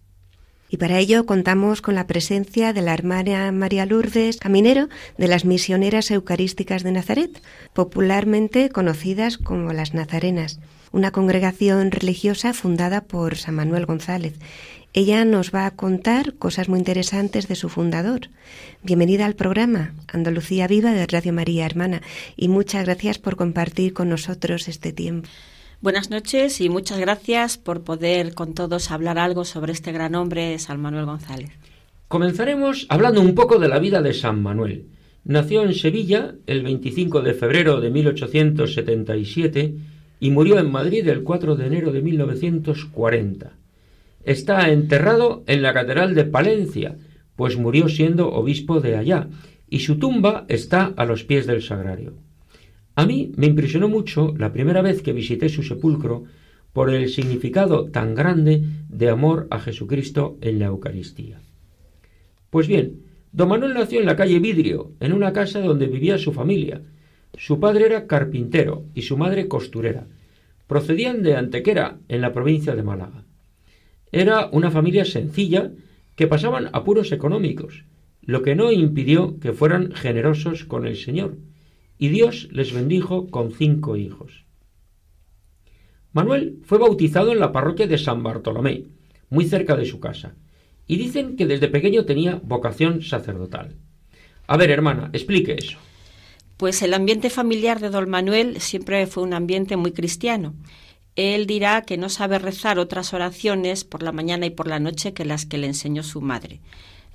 [0.74, 5.46] Y para ello contamos con la presencia de la hermana María Lourdes Caminero de las
[5.46, 7.44] Misioneras Eucarísticas de Nazaret,
[7.74, 10.60] popularmente conocidas como las Nazarenas.
[10.92, 14.34] una congregación religiosa fundada por San Manuel González.
[14.94, 18.30] Ella nos va a contar cosas muy interesantes de su fundador.
[18.82, 22.02] Bienvenida al programa Andalucía Viva de Radio María Hermana
[22.36, 25.30] y muchas gracias por compartir con nosotros este tiempo.
[25.84, 30.58] Buenas noches y muchas gracias por poder con todos hablar algo sobre este gran hombre,
[30.58, 31.50] San Manuel González.
[32.08, 34.86] Comenzaremos hablando un poco de la vida de San Manuel.
[35.26, 39.76] Nació en Sevilla el 25 de febrero de 1877
[40.22, 43.52] y murió en Madrid el 4 de enero de 1940.
[44.24, 46.96] Está enterrado en la Catedral de Palencia,
[47.36, 49.28] pues murió siendo obispo de allá,
[49.70, 52.23] y su tumba está a los pies del sagrario.
[52.96, 56.26] A mí me impresionó mucho la primera vez que visité su sepulcro
[56.74, 61.40] por el significado tan grande de amor a Jesucristo en la Eucaristía.
[62.50, 66.34] Pues bien, don Manuel nació en la calle Vidrio, en una casa donde vivía su
[66.34, 66.82] familia.
[67.36, 70.06] Su padre era carpintero y su madre costurera.
[70.68, 73.24] Procedían de Antequera, en la provincia de Málaga.
[74.12, 75.72] Era una familia sencilla
[76.16, 77.86] que pasaban apuros económicos,
[78.22, 81.38] lo que no impidió que fueran generosos con el Señor
[81.98, 84.46] y Dios les bendijo con cinco hijos.
[86.12, 88.86] Manuel fue bautizado en la parroquia de San Bartolomé,
[89.30, 90.36] muy cerca de su casa,
[90.86, 93.76] y dicen que desde pequeño tenía vocación sacerdotal.
[94.46, 95.78] A ver, hermana, explique eso.
[96.58, 100.54] Pues el ambiente familiar de don Manuel siempre fue un ambiente muy cristiano.
[101.16, 105.14] Él dirá que no sabe rezar otras oraciones por la mañana y por la noche
[105.14, 106.60] que las que le enseñó su madre.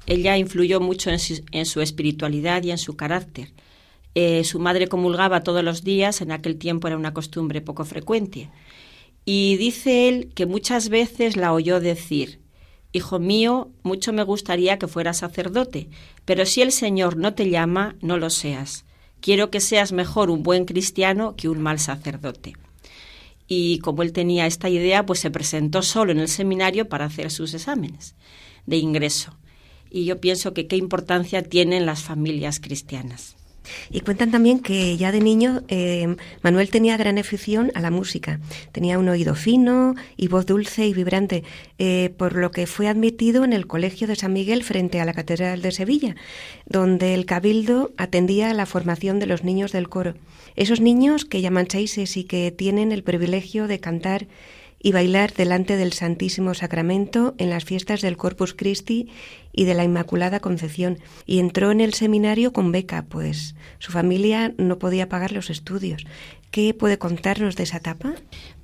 [0.07, 3.53] Ella influyó mucho en su, en su espiritualidad y en su carácter.
[4.21, 8.51] Eh, su madre comulgaba todos los días, en aquel tiempo era una costumbre poco frecuente.
[9.25, 12.41] Y dice él que muchas veces la oyó decir,
[12.91, 15.89] Hijo mío, mucho me gustaría que fueras sacerdote,
[16.25, 18.85] pero si el Señor no te llama, no lo seas.
[19.21, 22.55] Quiero que seas mejor un buen cristiano que un mal sacerdote.
[23.47, 27.31] Y como él tenía esta idea, pues se presentó solo en el seminario para hacer
[27.31, 28.16] sus exámenes
[28.66, 29.39] de ingreso.
[29.93, 33.38] Y yo pienso que qué importancia tienen las familias cristianas.
[33.91, 38.41] Y cuentan también que ya de niño eh, Manuel tenía gran afición a la música.
[38.73, 41.45] Tenía un oído fino y voz dulce y vibrante,
[41.79, 45.14] eh, por lo que fue admitido en el Colegio de San Miguel frente a la
[45.14, 46.16] Catedral de Sevilla,
[46.66, 50.14] donde el cabildo atendía a la formación de los niños del coro.
[50.57, 54.27] Esos niños que llaman chaises y que tienen el privilegio de cantar
[54.81, 59.09] y bailar delante del Santísimo Sacramento en las fiestas del Corpus Christi
[59.53, 60.99] y de la Inmaculada Concepción.
[61.26, 66.05] Y entró en el seminario con beca, pues su familia no podía pagar los estudios.
[66.51, 68.14] ¿Qué puede contarnos de esa etapa?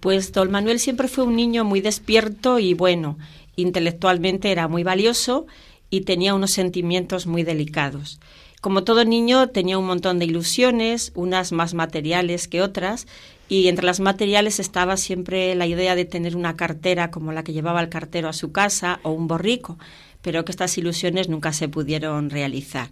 [0.01, 3.19] Pues don Manuel siempre fue un niño muy despierto y bueno,
[3.57, 5.47] intelectualmente era muy valioso
[5.91, 8.21] y tenía unos sentimientos muy delicados.
[8.61, 13.07] Como todo niño tenía un montón de ilusiones, unas más materiales que otras,
[13.49, 17.53] y entre las materiales estaba siempre la idea de tener una cartera como la que
[17.53, 19.79] llevaba el cartero a su casa o un borrico,
[20.23, 22.91] pero que estas ilusiones nunca se pudieron realizar.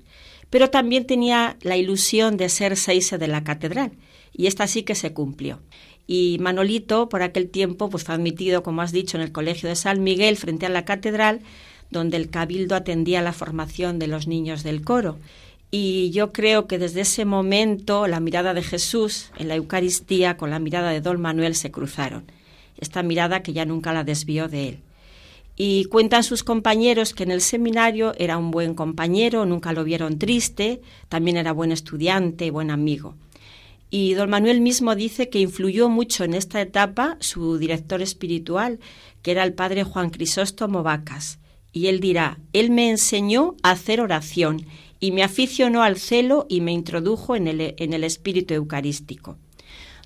[0.50, 3.92] Pero también tenía la ilusión de ser seise de la catedral,
[4.34, 5.60] y esta sí que se cumplió.
[6.06, 9.76] Y Manolito, por aquel tiempo, pues fue admitido, como has dicho, en el Colegio de
[9.76, 11.40] San Miguel, frente a la catedral,
[11.90, 15.18] donde el cabildo atendía la formación de los niños del coro.
[15.74, 20.50] Y yo creo que desde ese momento la mirada de Jesús en la Eucaristía con
[20.50, 22.30] la mirada de Don Manuel se cruzaron.
[22.76, 24.78] Esta mirada que ya nunca la desvió de él.
[25.56, 30.18] Y cuentan sus compañeros que en el seminario era un buen compañero, nunca lo vieron
[30.18, 33.14] triste, también era buen estudiante, buen amigo.
[33.88, 38.78] Y don Manuel mismo dice que influyó mucho en esta etapa su director espiritual,
[39.22, 41.38] que era el padre Juan Crisóstomo Vacas.
[41.72, 44.66] Y él dirá, él me enseñó a hacer oración
[45.02, 49.36] y me aficionó al celo y me introdujo en el, en el espíritu eucarístico.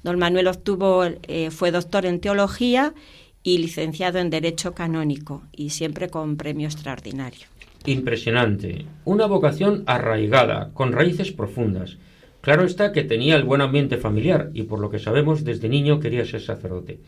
[0.02, 2.94] Don Manuel obtuvo, eh, fue doctor en teología
[3.42, 7.46] y licenciado en Derecho Canónico, y siempre con premio extraordinario.
[7.84, 8.86] Impresionante.
[9.04, 11.98] Una vocación arraigada, con raíces profundas.
[12.40, 16.00] Claro está que tenía el buen ambiente familiar y por lo que sabemos desde niño
[16.00, 17.00] quería ser sacerdote.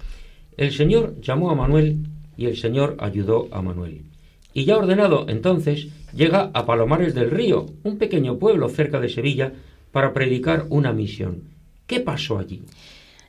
[0.59, 2.01] El Señor llamó a Manuel
[2.36, 4.03] y el Señor ayudó a Manuel.
[4.59, 9.53] Y ya ordenado entonces, llega a Palomares del Río, un pequeño pueblo cerca de Sevilla,
[9.93, 11.45] para predicar una misión.
[11.87, 12.65] ¿Qué pasó allí?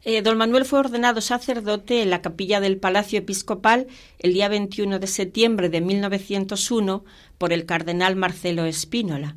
[0.04, 3.86] Eh, don Manuel fue ordenado sacerdote en la capilla del Palacio Episcopal
[4.18, 7.06] el día 21 de septiembre de 1901
[7.38, 9.36] por el cardenal Marcelo Espínola.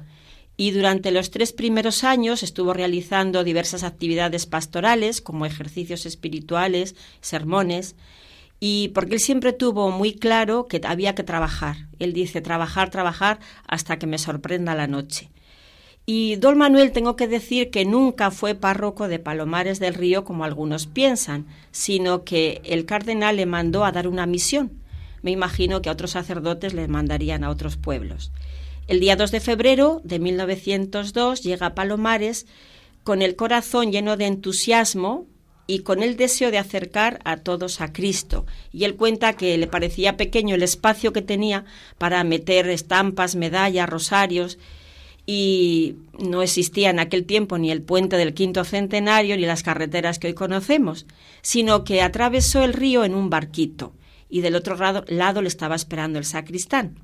[0.57, 7.97] Y durante los tres primeros años estuvo realizando diversas actividades pastorales como ejercicios espirituales, sermones,
[8.64, 11.88] y porque él siempre tuvo muy claro que había que trabajar.
[11.98, 15.30] Él dice trabajar, trabajar hasta que me sorprenda la noche.
[16.06, 20.44] Y don Manuel tengo que decir que nunca fue párroco de Palomares del Río como
[20.44, 24.70] algunos piensan, sino que el cardenal le mandó a dar una misión.
[25.22, 28.30] Me imagino que a otros sacerdotes le mandarían a otros pueblos.
[28.86, 32.46] El día 2 de febrero de 1902 llega a Palomares
[33.02, 35.26] con el corazón lleno de entusiasmo
[35.72, 38.44] y con el deseo de acercar a todos a Cristo.
[38.74, 41.64] Y él cuenta que le parecía pequeño el espacio que tenía
[41.96, 44.58] para meter estampas, medallas, rosarios,
[45.24, 50.18] y no existía en aquel tiempo ni el puente del quinto centenario ni las carreteras
[50.18, 51.06] que hoy conocemos,
[51.40, 53.94] sino que atravesó el río en un barquito
[54.28, 56.96] y del otro lado, lado le estaba esperando el sacristán.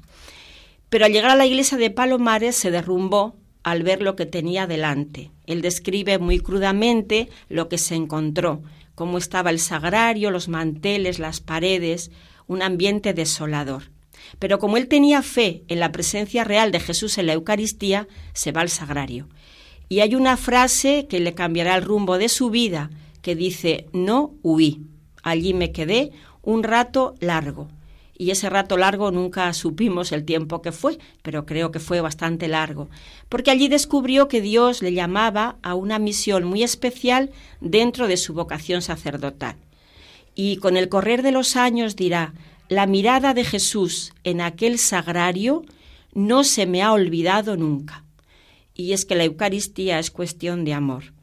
[0.90, 4.66] Pero al llegar a la iglesia de Palomares se derrumbó al ver lo que tenía
[4.66, 5.30] delante.
[5.46, 8.62] Él describe muy crudamente lo que se encontró,
[8.94, 12.10] cómo estaba el sagrario, los manteles, las paredes,
[12.46, 13.90] un ambiente desolador.
[14.38, 18.52] Pero como él tenía fe en la presencia real de Jesús en la Eucaristía, se
[18.52, 19.28] va al sagrario.
[19.88, 22.90] Y hay una frase que le cambiará el rumbo de su vida,
[23.22, 24.82] que dice, no huí,
[25.22, 26.10] allí me quedé
[26.42, 27.68] un rato largo
[28.18, 32.48] y ese rato largo nunca supimos el tiempo que fue, pero creo que fue bastante
[32.48, 32.90] largo,
[33.28, 38.34] porque allí descubrió que Dios le llamaba a una misión muy especial dentro de su
[38.34, 39.56] vocación sacerdotal.
[40.34, 42.34] Y con el correr de los años dirá,
[42.68, 45.64] la mirada de Jesús en aquel sagrario
[46.12, 48.04] no se me ha olvidado nunca.
[48.74, 51.17] Y es que la Eucaristía es cuestión de amor.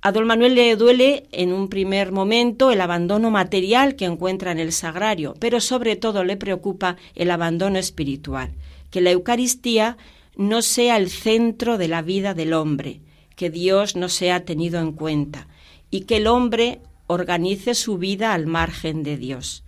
[0.00, 4.58] A don Manuel le duele en un primer momento el abandono material que encuentra en
[4.58, 8.52] el sagrario, pero sobre todo le preocupa el abandono espiritual,
[8.90, 9.96] que la Eucaristía
[10.36, 13.00] no sea el centro de la vida del hombre,
[13.34, 15.48] que Dios no sea tenido en cuenta
[15.90, 19.64] y que el hombre organice su vida al margen de Dios.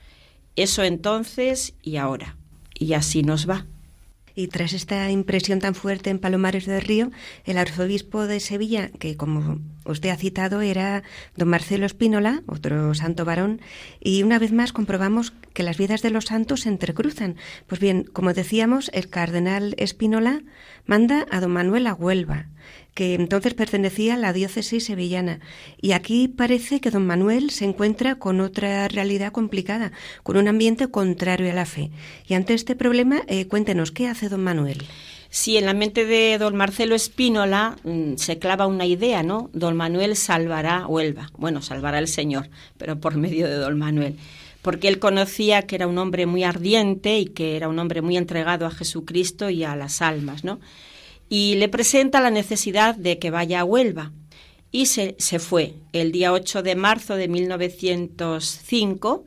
[0.57, 2.37] Eso entonces y ahora.
[2.74, 3.66] Y así nos va.
[4.35, 7.11] Y tras esta impresión tan fuerte en Palomares del Río,
[7.45, 9.59] el arzobispo de Sevilla, que como
[9.91, 11.03] usted ha citado era
[11.36, 13.61] don Marcelo Espínola, otro santo varón,
[14.01, 17.36] y una vez más comprobamos que las vidas de los santos se entrecruzan.
[17.66, 20.43] Pues bien, como decíamos, el cardenal Espínola
[20.86, 22.47] manda a don Manuel a Huelva
[22.95, 25.41] que entonces pertenecía a la diócesis sevillana.
[25.80, 30.88] Y aquí parece que don Manuel se encuentra con otra realidad complicada, con un ambiente
[30.88, 31.91] contrario a la fe.
[32.26, 34.82] Y ante este problema, eh, cuéntenos, ¿qué hace don Manuel?
[35.31, 39.49] Sí, en la mente de don Marcelo Espínola mm, se clava una idea, ¿no?
[39.53, 41.31] Don Manuel salvará Huelva.
[41.39, 44.16] Bueno, salvará el Señor, pero por medio de don Manuel.
[44.61, 48.16] Porque él conocía que era un hombre muy ardiente y que era un hombre muy
[48.16, 50.61] entregado a Jesucristo y a las almas, ¿no?
[51.31, 54.12] y le presenta la necesidad de que vaya a Huelva.
[54.72, 59.24] Y se, se fue el día 8 de marzo de 1905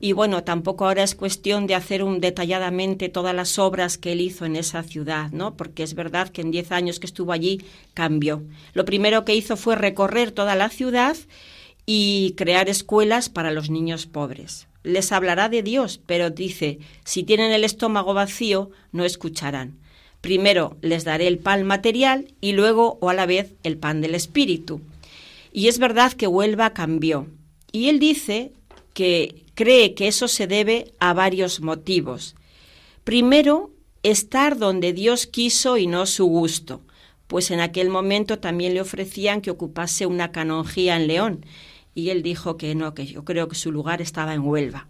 [0.00, 4.20] y bueno, tampoco ahora es cuestión de hacer un detalladamente todas las obras que él
[4.20, 5.56] hizo en esa ciudad, ¿no?
[5.56, 7.62] Porque es verdad que en diez años que estuvo allí
[7.94, 8.44] cambió.
[8.74, 11.16] Lo primero que hizo fue recorrer toda la ciudad
[11.84, 14.68] y crear escuelas para los niños pobres.
[14.84, 19.78] Les hablará de Dios, pero dice, si tienen el estómago vacío, no escucharán.
[20.20, 24.14] Primero les daré el pan material y luego o a la vez el pan del
[24.14, 24.80] espíritu.
[25.52, 27.26] Y es verdad que Huelva cambió.
[27.72, 28.52] Y él dice
[28.94, 32.36] que cree que eso se debe a varios motivos.
[33.02, 33.72] Primero,
[34.04, 36.80] estar donde Dios quiso y no su gusto,
[37.26, 41.44] pues en aquel momento también le ofrecían que ocupase una canonjía en León,
[41.92, 44.86] y él dijo que no, que yo creo que su lugar estaba en Huelva.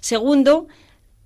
[0.00, 0.68] Segundo,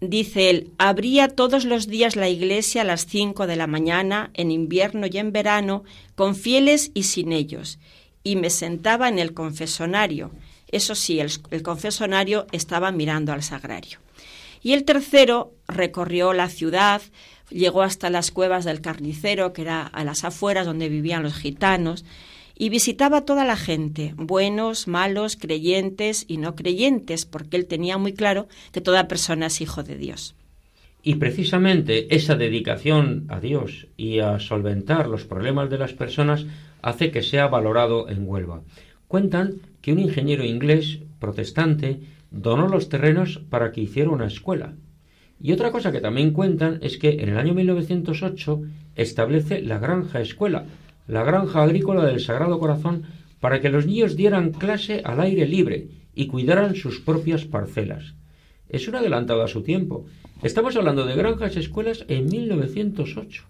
[0.00, 4.50] Dice él, abría todos los días la iglesia a las cinco de la mañana, en
[4.50, 5.82] invierno y en verano,
[6.14, 7.78] con fieles y sin ellos,
[8.22, 10.30] y me sentaba en el confesonario.
[10.74, 14.00] Eso sí, el, confesonario estaba mirando al sagrario.
[14.60, 17.00] Y el tercero recorrió la ciudad,
[17.48, 22.04] llegó hasta las cuevas del carnicero, que era a las afueras donde vivían los gitanos,
[22.56, 27.96] y visitaba a toda la gente, buenos, malos, creyentes y no creyentes, porque él tenía
[27.96, 30.34] muy claro que toda persona es hijo de Dios.
[31.04, 36.46] Y precisamente esa dedicación a Dios y a solventar los problemas de las personas
[36.82, 38.62] hace que sea valorado en Huelva.
[39.14, 42.00] Cuentan que un ingeniero inglés protestante
[42.32, 44.74] donó los terrenos para que hiciera una escuela.
[45.40, 48.62] Y otra cosa que también cuentan es que en el año 1908
[48.96, 50.64] establece la Granja Escuela,
[51.06, 53.04] la granja agrícola del Sagrado Corazón
[53.38, 58.14] para que los niños dieran clase al aire libre y cuidaran sus propias parcelas.
[58.68, 60.06] Es un adelantado a su tiempo.
[60.42, 63.44] Estamos hablando de granjas escuelas en 1908.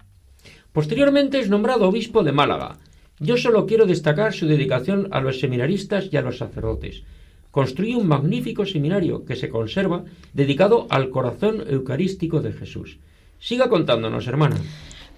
[0.75, 2.77] Posteriormente es nombrado obispo de Málaga.
[3.21, 7.03] Yo solo quiero destacar su dedicación a los seminaristas y a los sacerdotes.
[7.51, 12.99] Construye un magnífico seminario que se conserva dedicado al corazón eucarístico de Jesús.
[13.39, 14.57] Siga contándonos, hermana.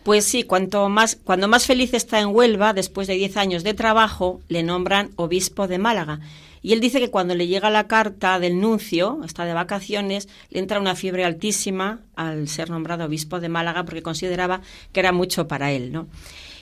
[0.02, 3.74] Pues sí, cuanto más, cuando más feliz está en Huelva, después de 10 años de
[3.74, 6.20] trabajo, le nombran obispo de Málaga.
[6.62, 10.60] Y él dice que cuando le llega la carta del nuncio, está de vacaciones, le
[10.60, 14.60] entra una fiebre altísima al ser nombrado obispo de Málaga porque consideraba
[14.92, 16.08] que era mucho para él, ¿no?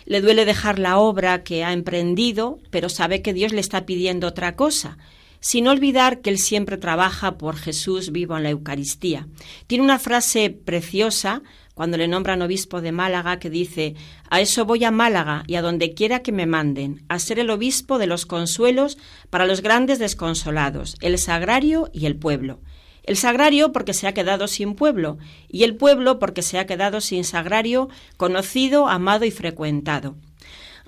[0.04, 4.28] Le duele dejar la obra que ha emprendido, pero sabe que Dios le está pidiendo
[4.28, 4.98] otra cosa
[5.44, 9.28] sin olvidar que él siempre trabaja por Jesús vivo en la Eucaristía.
[9.66, 11.42] Tiene una frase preciosa
[11.74, 13.94] cuando le nombran obispo de Málaga que dice,
[14.30, 17.50] a eso voy a Málaga y a donde quiera que me manden, a ser el
[17.50, 18.96] obispo de los consuelos
[19.28, 22.60] para los grandes desconsolados, el sagrario y el pueblo.
[23.04, 27.00] El sagrario porque se ha quedado sin pueblo y el pueblo porque se ha quedado
[27.00, 30.16] sin sagrario conocido, amado y frecuentado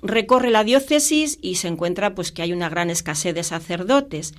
[0.01, 4.33] recorre la diócesis y se encuentra pues que hay una gran escasez de sacerdotes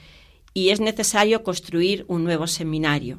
[0.54, 3.18] y es necesario construir un nuevo seminario.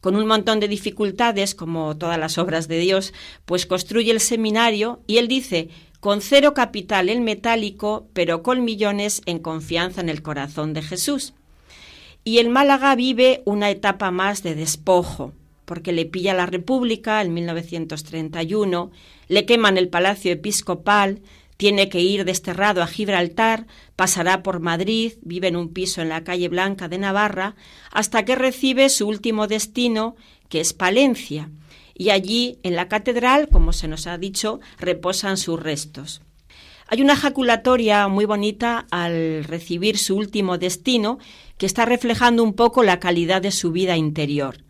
[0.00, 3.12] Con un montón de dificultades, como todas las obras de Dios,
[3.44, 5.68] pues construye el seminario y él dice,
[6.00, 11.34] con cero capital el metálico, pero con millones en confianza en el corazón de Jesús.
[12.22, 15.32] Y el Málaga vive una etapa más de despojo,
[15.64, 18.90] porque le pilla la República en 1931,
[19.28, 21.22] le queman el Palacio Episcopal,
[21.56, 26.24] tiene que ir desterrado a Gibraltar, pasará por Madrid, vive en un piso en la
[26.24, 27.54] calle Blanca de Navarra,
[27.90, 30.16] hasta que recibe su último destino,
[30.48, 31.50] que es Palencia,
[31.94, 36.22] y allí, en la catedral, como se nos ha dicho, reposan sus restos.
[36.92, 41.20] Hay una ejaculatoria muy bonita al recibir su último destino
[41.56, 44.64] que está reflejando un poco la calidad de su vida interior.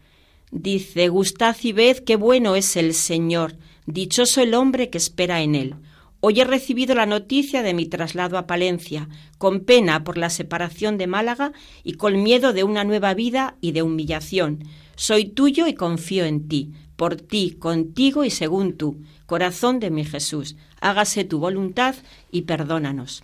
[0.51, 3.57] Dice, Gustad y ved qué bueno es el Señor,
[3.87, 5.77] dichoso el hombre que espera en él.
[6.21, 9.09] Hoy he recibido la noticia de mi traslado a Palencia,
[9.39, 11.53] con pena por la separación de Málaga
[11.85, 14.65] y con miedo de una nueva vida y de humillación.
[14.95, 20.05] Soy tuyo y confío en ti, por ti, contigo y según tú, corazón de mi
[20.05, 20.57] Jesús.
[20.81, 21.95] Hágase tu voluntad
[22.31, 23.23] y perdónanos.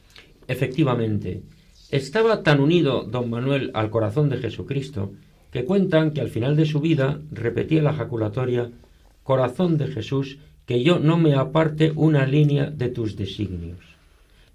[0.48, 1.42] Efectivamente,
[1.90, 5.12] estaba tan unido don Manuel al corazón de Jesucristo
[5.50, 8.70] que cuentan que al final de su vida repetía la jaculatoria
[9.22, 13.78] Corazón de Jesús que yo no me aparte una línea de tus designios.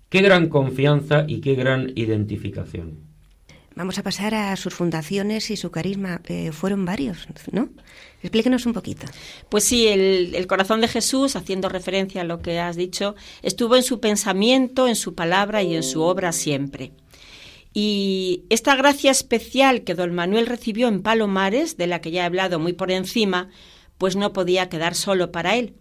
[0.10, 3.11] Qué gran confianza y qué gran identificación.
[3.76, 6.22] Vamos a pasar a sus fundaciones y su carisma.
[6.28, 7.70] Eh, fueron varios, ¿no?
[8.22, 9.08] Explíquenos un poquito.
[9.50, 13.76] Pues sí, el, el, corazón de Jesús, haciendo referencia a lo que has dicho, estuvo
[13.76, 16.92] en su pensamiento, en su palabra y en su obra siempre.
[17.74, 22.26] Y esta gracia especial que don Manuel recibió en Palomares, de la que ya he
[22.26, 23.50] hablado muy por encima,
[23.98, 25.76] pues no podía quedar solo para él.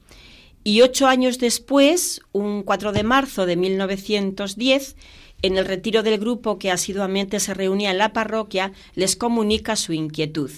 [0.63, 4.97] Y ocho años después, un 4 de marzo de 1910,
[5.43, 9.93] en el retiro del grupo que asiduamente se reunía en la parroquia, les comunica su
[9.93, 10.51] inquietud.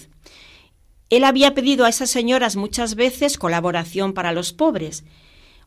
[1.09, 5.03] Él había pedido a esas señoras muchas veces colaboración para los pobres.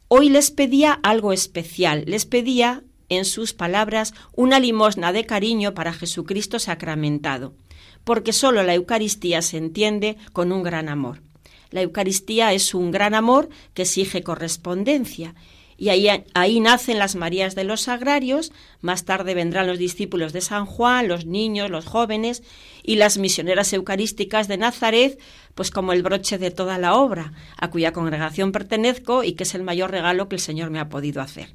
[0.09, 5.93] Hoy les pedía algo especial, les pedía, en sus palabras, una limosna de cariño para
[5.93, 7.55] Jesucristo sacramentado,
[8.03, 11.23] porque sólo la Eucaristía se entiende con un gran amor.
[11.71, 15.35] La Eucaristía es un gran amor que exige correspondencia.
[15.79, 20.41] Y ahí, ahí, nacen las Marías de los Sagrarios, más tarde vendrán los discípulos de
[20.41, 22.43] San Juan, los niños, los jóvenes
[22.83, 25.18] y las misioneras eucarísticas de Nazaret,
[25.55, 29.55] pues como el broche de toda la obra, a cuya congregación pertenezco y que es
[29.55, 31.55] el mayor regalo que el Señor me ha podido hacer.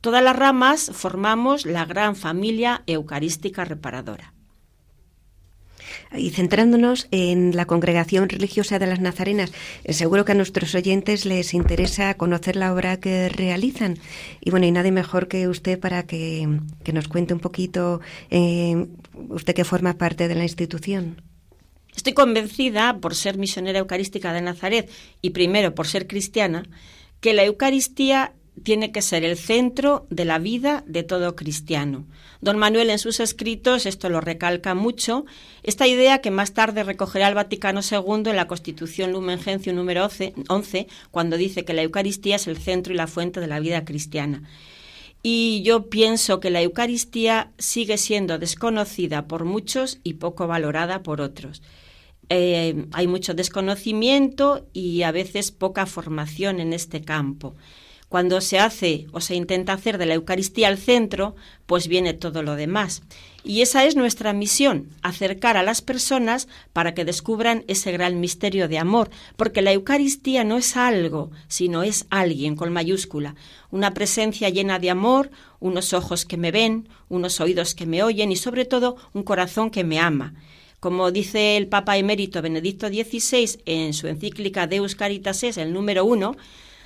[0.00, 4.32] Todas las ramas formamos la gran familia eucarística reparadora.
[6.16, 9.52] Y centrándonos en la congregación religiosa de las Nazarenas,
[9.84, 13.98] eh, seguro que a nuestros oyentes les interesa conocer la obra que realizan.
[14.40, 16.48] Y bueno, y nadie mejor que usted para que,
[16.92, 18.86] nos cuente un poquito, eh,
[19.28, 21.22] usted que forma parte de la institución.
[21.94, 24.90] Estoy convencida, por ser misionera eucarística de Nazaret
[25.20, 26.62] y primero por ser cristiana,
[27.20, 28.32] que la Eucaristía
[28.62, 32.06] tiene que ser el centro de la vida de todo cristiano.
[32.40, 35.24] Don Manuel en sus escritos esto lo recalca mucho,
[35.62, 40.08] esta idea que más tarde recogerá el Vaticano II en la Constitución Lumen Gentium número
[40.48, 43.84] 11, cuando dice que la Eucaristía es el centro y la fuente de la vida
[43.84, 44.42] cristiana.
[45.22, 51.20] Y yo pienso que la Eucaristía sigue siendo desconocida por muchos y poco valorada por
[51.20, 51.60] otros.
[52.30, 57.56] Eh, hay mucho desconocimiento y a veces poca formación en este campo.
[58.08, 61.36] Cuando se hace o se intenta hacer de la Eucaristía al centro,
[61.66, 63.02] pues viene todo lo demás.
[63.44, 68.66] Y esa es nuestra misión, acercar a las personas para que descubran ese gran misterio
[68.66, 73.36] de amor, porque la Eucaristía no es algo, sino es alguien con mayúscula,
[73.70, 75.30] una presencia llena de amor,
[75.60, 79.70] unos ojos que me ven, unos oídos que me oyen y sobre todo un corazón
[79.70, 80.34] que me ama.
[80.80, 86.04] Como dice el Papa emérito Benedicto XVI en su encíclica Deus Caritas es el número
[86.04, 86.36] uno,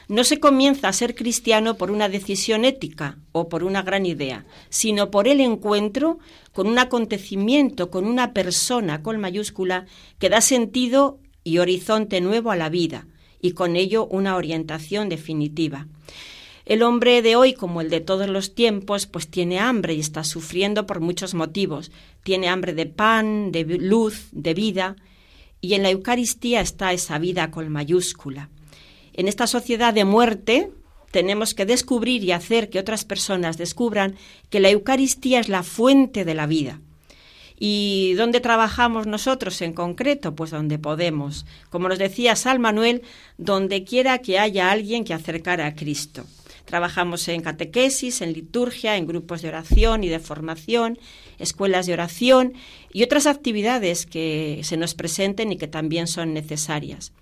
[0.09, 4.45] No se comienza a ser cristiano por una decisión ética o por una gran idea,
[4.69, 6.19] sino por el encuentro
[6.53, 9.87] con un acontecimiento, con una persona con mayúscula
[10.19, 13.07] que da sentido y horizonte nuevo a la vida
[13.41, 15.89] y con ello una orientación definitiva.
[16.65, 20.23] El hombre de hoy, como el de todos los tiempos, pues tiene hambre y está
[20.23, 21.91] sufriendo por muchos motivos.
[22.23, 24.97] Tiene hambre de pan, de luz, de vida,
[25.61, 28.49] y en la Eucaristía está esa vida con mayúscula.
[29.15, 30.71] En esta sociedad de muerte
[31.11, 34.17] tenemos que descubrir y hacer que otras personas descubran
[34.49, 36.81] que la Eucaristía es la fuente de la vida.
[37.59, 40.35] ¿Y dónde trabajamos nosotros en concreto?
[40.35, 41.47] Pues donde podemos.
[41.71, 43.03] Como nos decía Sal Manuel,
[43.39, 46.25] donde quiera que haya alguien que acercar a Cristo.
[46.65, 50.99] Trabajamos en catequesis, en liturgia, en grupos de oración y de formación,
[51.39, 52.55] escuelas de oración
[52.93, 57.13] y otras actividades que se nos presenten y que también son necesarias.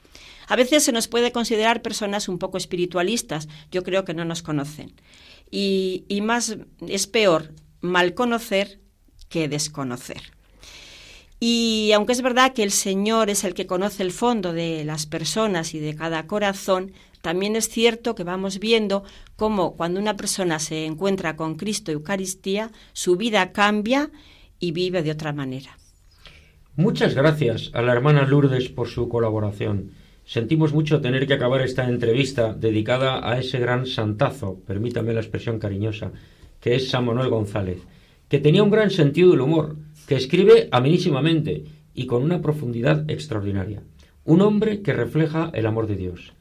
[0.50, 4.42] A veces se nos puede considerar personas un poco espiritualistas, yo creo que no nos
[4.42, 4.92] conocen.
[5.48, 6.56] Y, más
[6.88, 8.80] es peor mal conocer
[9.28, 10.20] que desconocer.
[11.38, 15.06] Y aunque es verdad que el Señor es el que conoce el fondo de las
[15.06, 19.04] personas y de cada corazón, también es cierto que vamos viendo
[19.36, 24.10] cómo cuando una persona se encuentra con Cristo Eucaristía, su vida cambia
[24.58, 25.78] y vive de otra manera.
[26.74, 29.99] Muchas gracias a la hermana Lourdes por su colaboración.
[30.30, 35.58] Sentimos mucho tener que acabar esta entrevista dedicada a ese gran santazo, permítame la expresión
[35.58, 36.12] cariñosa,
[36.60, 37.80] que es San Manuel González,
[38.28, 39.74] que tenía un gran sentido del humor,
[40.06, 41.64] que escribe amenísimamente
[41.94, 43.82] y con una profundidad extraordinaria.
[44.24, 46.32] Un hombre que refleja el amor de Dios.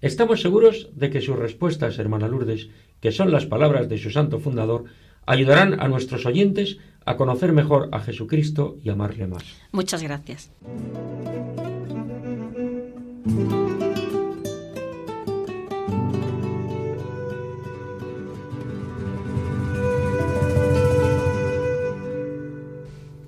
[0.00, 2.68] Estamos seguros de que sus respuestas, hermana Lourdes,
[3.00, 4.84] que son las palabras de su santo fundador,
[5.26, 9.42] ayudarán a nuestros oyentes a conocer mejor a Jesucristo y amarle más.
[9.72, 10.48] Muchas gracias.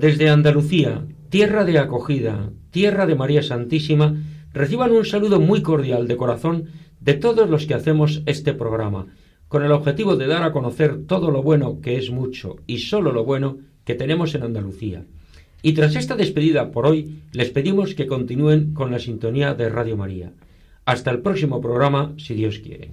[0.00, 4.14] Desde Andalucía, tierra de acogida, tierra de María Santísima,
[4.52, 6.66] reciban un saludo muy cordial de corazón
[7.00, 9.06] de todos los que hacemos este programa,
[9.48, 13.12] con el objetivo de dar a conocer todo lo bueno que es mucho y solo
[13.12, 15.04] lo bueno que tenemos en Andalucía.
[15.62, 19.96] Y tras esta despedida por hoy, les pedimos que continúen con la sintonía de Radio
[19.96, 20.32] María.
[20.84, 22.92] Hasta el próximo programa, si Dios quiere.